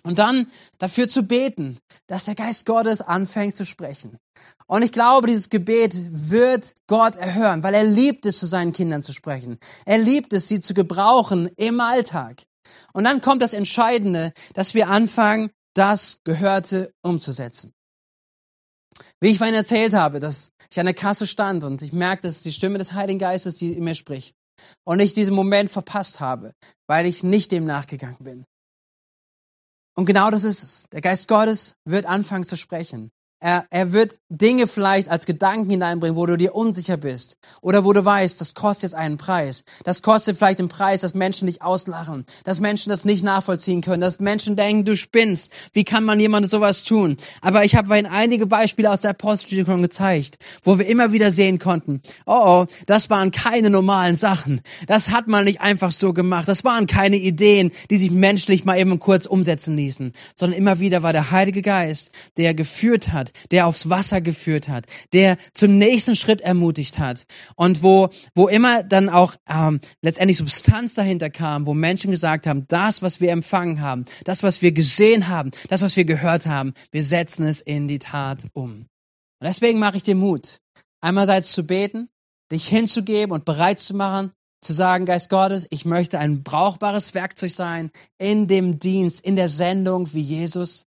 Und 0.02 0.20
dann 0.20 0.46
dafür 0.78 1.08
zu 1.08 1.24
beten, 1.24 1.78
dass 2.06 2.26
der 2.26 2.36
Geist 2.36 2.64
Gottes 2.64 3.00
anfängt 3.00 3.56
zu 3.56 3.64
sprechen. 3.64 4.18
Und 4.66 4.82
ich 4.82 4.92
glaube, 4.92 5.26
dieses 5.26 5.50
Gebet 5.50 5.96
wird 6.10 6.74
Gott 6.86 7.16
erhören, 7.16 7.62
weil 7.62 7.74
er 7.74 7.84
liebt 7.84 8.24
es, 8.26 8.38
zu 8.38 8.46
seinen 8.46 8.72
Kindern 8.72 9.02
zu 9.02 9.12
sprechen. 9.12 9.58
Er 9.84 9.98
liebt 9.98 10.32
es, 10.32 10.46
sie 10.46 10.60
zu 10.60 10.74
gebrauchen 10.74 11.48
im 11.56 11.80
Alltag. 11.80 12.42
Und 12.92 13.04
dann 13.04 13.20
kommt 13.20 13.42
das 13.42 13.52
Entscheidende, 13.52 14.32
dass 14.54 14.74
wir 14.74 14.88
anfangen, 14.88 15.50
das 15.74 16.20
Gehörte 16.24 16.92
umzusetzen. 17.02 17.74
Wie 19.20 19.28
ich 19.28 19.38
vorhin 19.38 19.54
erzählt 19.54 19.94
habe, 19.94 20.20
dass 20.20 20.52
ich 20.70 20.80
an 20.80 20.86
der 20.86 20.94
Kasse 20.94 21.26
stand 21.26 21.64
und 21.64 21.82
ich 21.82 21.92
merkte, 21.92 22.28
dass 22.28 22.42
die 22.42 22.52
Stimme 22.52 22.78
des 22.78 22.92
Heiligen 22.92 23.18
Geistes, 23.18 23.56
die 23.56 23.72
in 23.72 23.84
mir 23.84 23.94
spricht. 23.94 24.34
Und 24.84 25.00
ich 25.00 25.12
diesen 25.12 25.34
Moment 25.34 25.70
verpasst 25.70 26.20
habe, 26.20 26.54
weil 26.86 27.04
ich 27.04 27.22
nicht 27.22 27.52
dem 27.52 27.66
nachgegangen 27.66 28.16
bin. 28.20 28.44
Und 29.94 30.06
genau 30.06 30.30
das 30.30 30.44
ist 30.44 30.62
es. 30.62 30.86
Der 30.92 31.00
Geist 31.00 31.28
Gottes 31.28 31.76
wird 31.84 32.06
anfangen 32.06 32.44
zu 32.44 32.56
sprechen. 32.56 33.10
Er, 33.38 33.66
er 33.68 33.92
wird 33.92 34.18
Dinge 34.30 34.66
vielleicht 34.66 35.08
als 35.08 35.26
Gedanken 35.26 35.70
hineinbringen, 35.70 36.16
wo 36.16 36.24
du 36.24 36.38
dir 36.38 36.54
unsicher 36.54 36.96
bist 36.96 37.36
oder 37.60 37.84
wo 37.84 37.92
du 37.92 38.04
weißt, 38.04 38.40
das 38.40 38.54
kostet 38.54 38.84
jetzt 38.84 38.94
einen 38.94 39.18
Preis. 39.18 39.64
Das 39.84 40.00
kostet 40.00 40.38
vielleicht 40.38 40.58
den 40.58 40.68
Preis, 40.68 41.02
dass 41.02 41.12
Menschen 41.12 41.46
dich 41.46 41.60
auslachen, 41.60 42.24
dass 42.44 42.60
Menschen 42.60 42.88
das 42.88 43.04
nicht 43.04 43.22
nachvollziehen 43.22 43.82
können, 43.82 44.00
dass 44.00 44.20
Menschen 44.20 44.56
denken, 44.56 44.84
du 44.86 44.96
spinnst. 44.96 45.52
Wie 45.74 45.84
kann 45.84 46.04
man 46.04 46.18
jemandem 46.18 46.50
sowas 46.50 46.84
tun? 46.84 47.18
Aber 47.42 47.64
ich 47.64 47.76
habe 47.76 47.88
vorhin 47.88 48.06
einige 48.06 48.46
Beispiele 48.46 48.90
aus 48.90 49.02
der 49.02 49.10
Apostelgeschichte 49.10 49.76
gezeigt, 49.80 50.38
wo 50.62 50.78
wir 50.78 50.86
immer 50.86 51.12
wieder 51.12 51.30
sehen 51.30 51.58
konnten, 51.58 52.00
oh 52.24 52.46
oh, 52.46 52.66
das 52.86 53.10
waren 53.10 53.30
keine 53.30 53.70
normalen 53.70 54.16
Sachen. 54.16 54.60
Das 54.86 55.10
hat 55.10 55.26
man 55.26 55.44
nicht 55.44 55.60
einfach 55.60 55.90
so 55.90 56.12
gemacht. 56.12 56.48
Das 56.48 56.64
waren 56.64 56.86
keine 56.86 57.16
Ideen, 57.16 57.72
die 57.90 57.96
sich 57.96 58.10
menschlich 58.10 58.64
mal 58.64 58.78
eben 58.78 58.98
kurz 58.98 59.26
umsetzen 59.26 59.76
ließen, 59.76 60.12
sondern 60.34 60.58
immer 60.58 60.80
wieder 60.80 61.02
war 61.02 61.12
der 61.12 61.30
Heilige 61.30 61.62
Geist, 61.62 62.12
der 62.36 62.54
geführt 62.54 63.12
hat, 63.12 63.25
hat, 63.26 63.50
der 63.50 63.66
aufs 63.66 63.90
Wasser 63.90 64.20
geführt 64.20 64.68
hat, 64.68 64.86
der 65.12 65.36
zum 65.52 65.78
nächsten 65.78 66.16
Schritt 66.16 66.40
ermutigt 66.40 66.98
hat 66.98 67.26
und 67.56 67.82
wo, 67.82 68.08
wo 68.34 68.48
immer 68.48 68.82
dann 68.82 69.08
auch 69.08 69.34
ähm, 69.48 69.80
letztendlich 70.02 70.38
Substanz 70.38 70.94
dahinter 70.94 71.30
kam, 71.30 71.66
wo 71.66 71.74
Menschen 71.74 72.10
gesagt 72.10 72.46
haben, 72.46 72.66
das, 72.68 73.02
was 73.02 73.20
wir 73.20 73.32
empfangen 73.32 73.80
haben, 73.80 74.04
das, 74.24 74.42
was 74.42 74.62
wir 74.62 74.72
gesehen 74.72 75.28
haben, 75.28 75.50
das, 75.68 75.82
was 75.82 75.96
wir 75.96 76.04
gehört 76.04 76.46
haben, 76.46 76.72
wir 76.90 77.02
setzen 77.02 77.46
es 77.46 77.60
in 77.60 77.88
die 77.88 77.98
Tat 77.98 78.46
um. 78.52 78.86
Und 79.38 79.44
deswegen 79.44 79.78
mache 79.78 79.98
ich 79.98 80.02
dir 80.02 80.14
Mut, 80.14 80.58
einmalseits 81.00 81.52
zu 81.52 81.66
beten, 81.66 82.08
dich 82.50 82.68
hinzugeben 82.68 83.32
und 83.32 83.44
bereit 83.44 83.78
zu 83.78 83.94
machen, 83.94 84.32
zu 84.60 84.72
sagen, 84.72 85.04
Geist 85.04 85.28
Gottes, 85.28 85.66
ich 85.70 85.84
möchte 85.84 86.18
ein 86.18 86.42
brauchbares 86.42 87.14
Werkzeug 87.14 87.50
sein 87.50 87.90
in 88.18 88.48
dem 88.48 88.78
Dienst, 88.78 89.20
in 89.20 89.36
der 89.36 89.48
Sendung 89.48 90.12
wie 90.12 90.20
Jesus. 90.20 90.86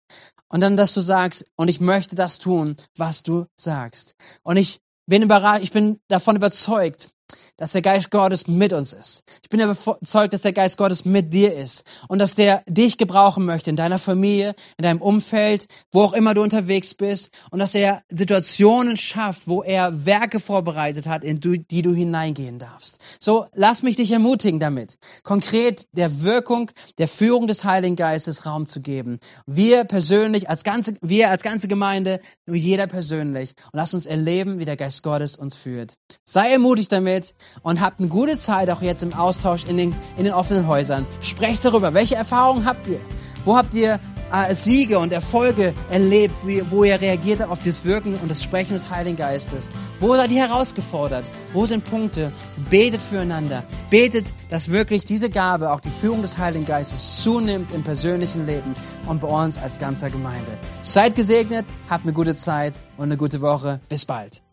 Und 0.49 0.61
dann, 0.61 0.77
dass 0.77 0.95
du 0.95 1.01
sagst, 1.01 1.45
und 1.57 1.69
ich 1.69 1.81
möchte 1.81 2.15
das 2.15 2.39
tun, 2.39 2.77
was 2.97 3.23
du 3.23 3.47
sagst. 3.57 4.15
Und 4.43 4.57
ich 4.57 4.81
bin 5.07 5.23
überrascht, 5.23 5.63
ich 5.63 5.73
bin 5.73 6.01
davon 6.09 6.37
überzeugt, 6.37 7.11
dass 7.57 7.73
der 7.73 7.83
Geist 7.83 8.11
Gottes 8.11 8.47
mit 8.47 8.73
uns 8.73 8.93
ist. 8.93 9.23
Ich 9.43 9.49
bin 9.49 9.61
überzeugt, 9.61 10.33
dass 10.33 10.43
der 10.43 10.53
Geist 10.53 10.77
Gottes 10.77 11.05
mit 11.05 11.33
dir 11.33 11.55
ist 11.55 11.85
und 12.09 12.19
dass 12.19 12.35
der 12.35 12.63
dich 12.69 12.99
gebrauchen 12.99 13.45
möchte 13.45 13.71
in 13.71 13.77
deiner 13.77 13.99
Familie, 13.99 14.55
in 14.77 14.83
deinem 14.83 15.01
Umfeld, 15.01 15.67
wo 15.93 16.03
auch 16.03 16.13
immer 16.13 16.35
du 16.35 16.43
unterwegs 16.43 16.95
bist 16.95 17.31
und 17.51 17.59
dass 17.59 17.75
er 17.75 18.03
Situationen 18.09 18.97
schafft, 18.97 19.49
wo 19.49 19.63
er 19.63 20.07
Werke 20.07 20.41
vorbereitet 20.41 21.07
hat, 21.07 21.25
in 21.25 21.41
die 21.41 21.83
du 21.83 21.95
hineingehen 21.95 22.59
darfst. 22.59 22.99
So, 23.19 23.47
lass 23.55 23.83
mich 23.83 23.97
dich 23.97 24.13
ermutigen 24.13 24.61
damit, 24.61 24.99
konkret 25.23 25.87
der 25.93 26.23
Wirkung, 26.23 26.71
der 26.99 27.09
Führung 27.09 27.47
des 27.47 27.65
Heiligen 27.65 27.97
Geistes 27.97 28.47
Raum 28.47 28.67
zu 28.67 28.81
geben. 28.81 29.19
Wir 29.47 29.85
persönlich, 29.85 30.49
als 30.49 30.65
ganze, 30.65 30.97
wir 31.01 31.31
als 31.31 31.43
ganze 31.43 31.69
Gemeinde, 31.69 32.21
nur 32.47 32.57
jeder 32.57 32.87
persönlich 32.87 33.55
und 33.73 33.79
lass 33.79 33.95
uns 33.95 34.07
erleben, 34.07 34.59
wie 34.59 34.65
der 34.65 34.77
Geist 34.77 35.03
Gottes 35.03 35.37
uns 35.37 35.57
führt. 35.57 35.95
Sei 36.25 36.51
ermutigt 36.51 36.93
damit 36.93 37.35
und 37.63 37.81
habt 37.81 38.01
eine 38.01 38.09
gute 38.09 38.37
Zeit 38.37 38.71
auch 38.71 38.83
jetzt 38.83 39.03
im 39.03 39.13
Austausch 39.13 39.65
in 39.65 39.77
den, 39.77 39.97
in 40.17 40.25
den 40.25 40.33
offenen 40.33 40.67
Häusern. 40.67 41.07
Sprecht 41.21 41.65
darüber. 41.65 41.95
Welche 41.95 42.15
Erfahrungen 42.15 42.65
habt 42.65 42.87
ihr? 42.89 43.01
Wo 43.45 43.57
habt 43.57 43.75
ihr 43.75 44.01
äh, 44.33 44.55
Siege 44.55 44.99
und 44.99 45.13
Erfolge 45.13 45.75
erlebt, 45.89 46.35
wie, 46.45 46.63
wo 46.71 46.85
ihr 46.85 47.01
reagiert 47.01 47.41
habt 47.41 47.51
auf 47.51 47.63
das 47.63 47.85
Wirken 47.85 48.15
und 48.17 48.31
das 48.31 48.43
Sprechen 48.43 48.73
des 48.73 48.91
Heiligen 48.91 49.17
Geistes? 49.17 49.71
Wo 50.01 50.15
seid 50.15 50.31
ihr 50.31 50.49
herausgefordert? 50.49 51.25
Wo 51.53 51.67
sind 51.67 51.85
Punkte? 51.85 52.33
Betet 52.71 53.03
füreinander. 53.03 53.63
Betet, 53.91 54.35
dass 54.51 54.71
wirklich 54.71 55.05
diese 55.05 55.31
Gabe, 55.31 55.71
auch 55.71 55.81
die 55.81 55.91
Führung 55.91 56.23
des 56.23 56.39
Heiligen 56.39 56.67
Geistes, 56.67 57.23
zunimmt 57.23 57.73
im 57.73 57.83
persönlichen 57.83 58.47
Leben 58.47 58.75
und 59.07 59.21
bei 59.21 59.29
uns 59.29 59.59
als 59.59 59.79
ganzer 59.79 60.11
Gemeinde. 60.11 60.59
Seid 60.83 61.15
gesegnet, 61.15 61.67
habt 61.89 62.05
eine 62.05 62.13
gute 62.13 62.37
Zeit 62.37 62.75
und 62.97 63.05
eine 63.05 63.17
gute 63.17 63.41
Woche. 63.41 63.81
Bis 63.89 64.05
bald. 64.05 64.46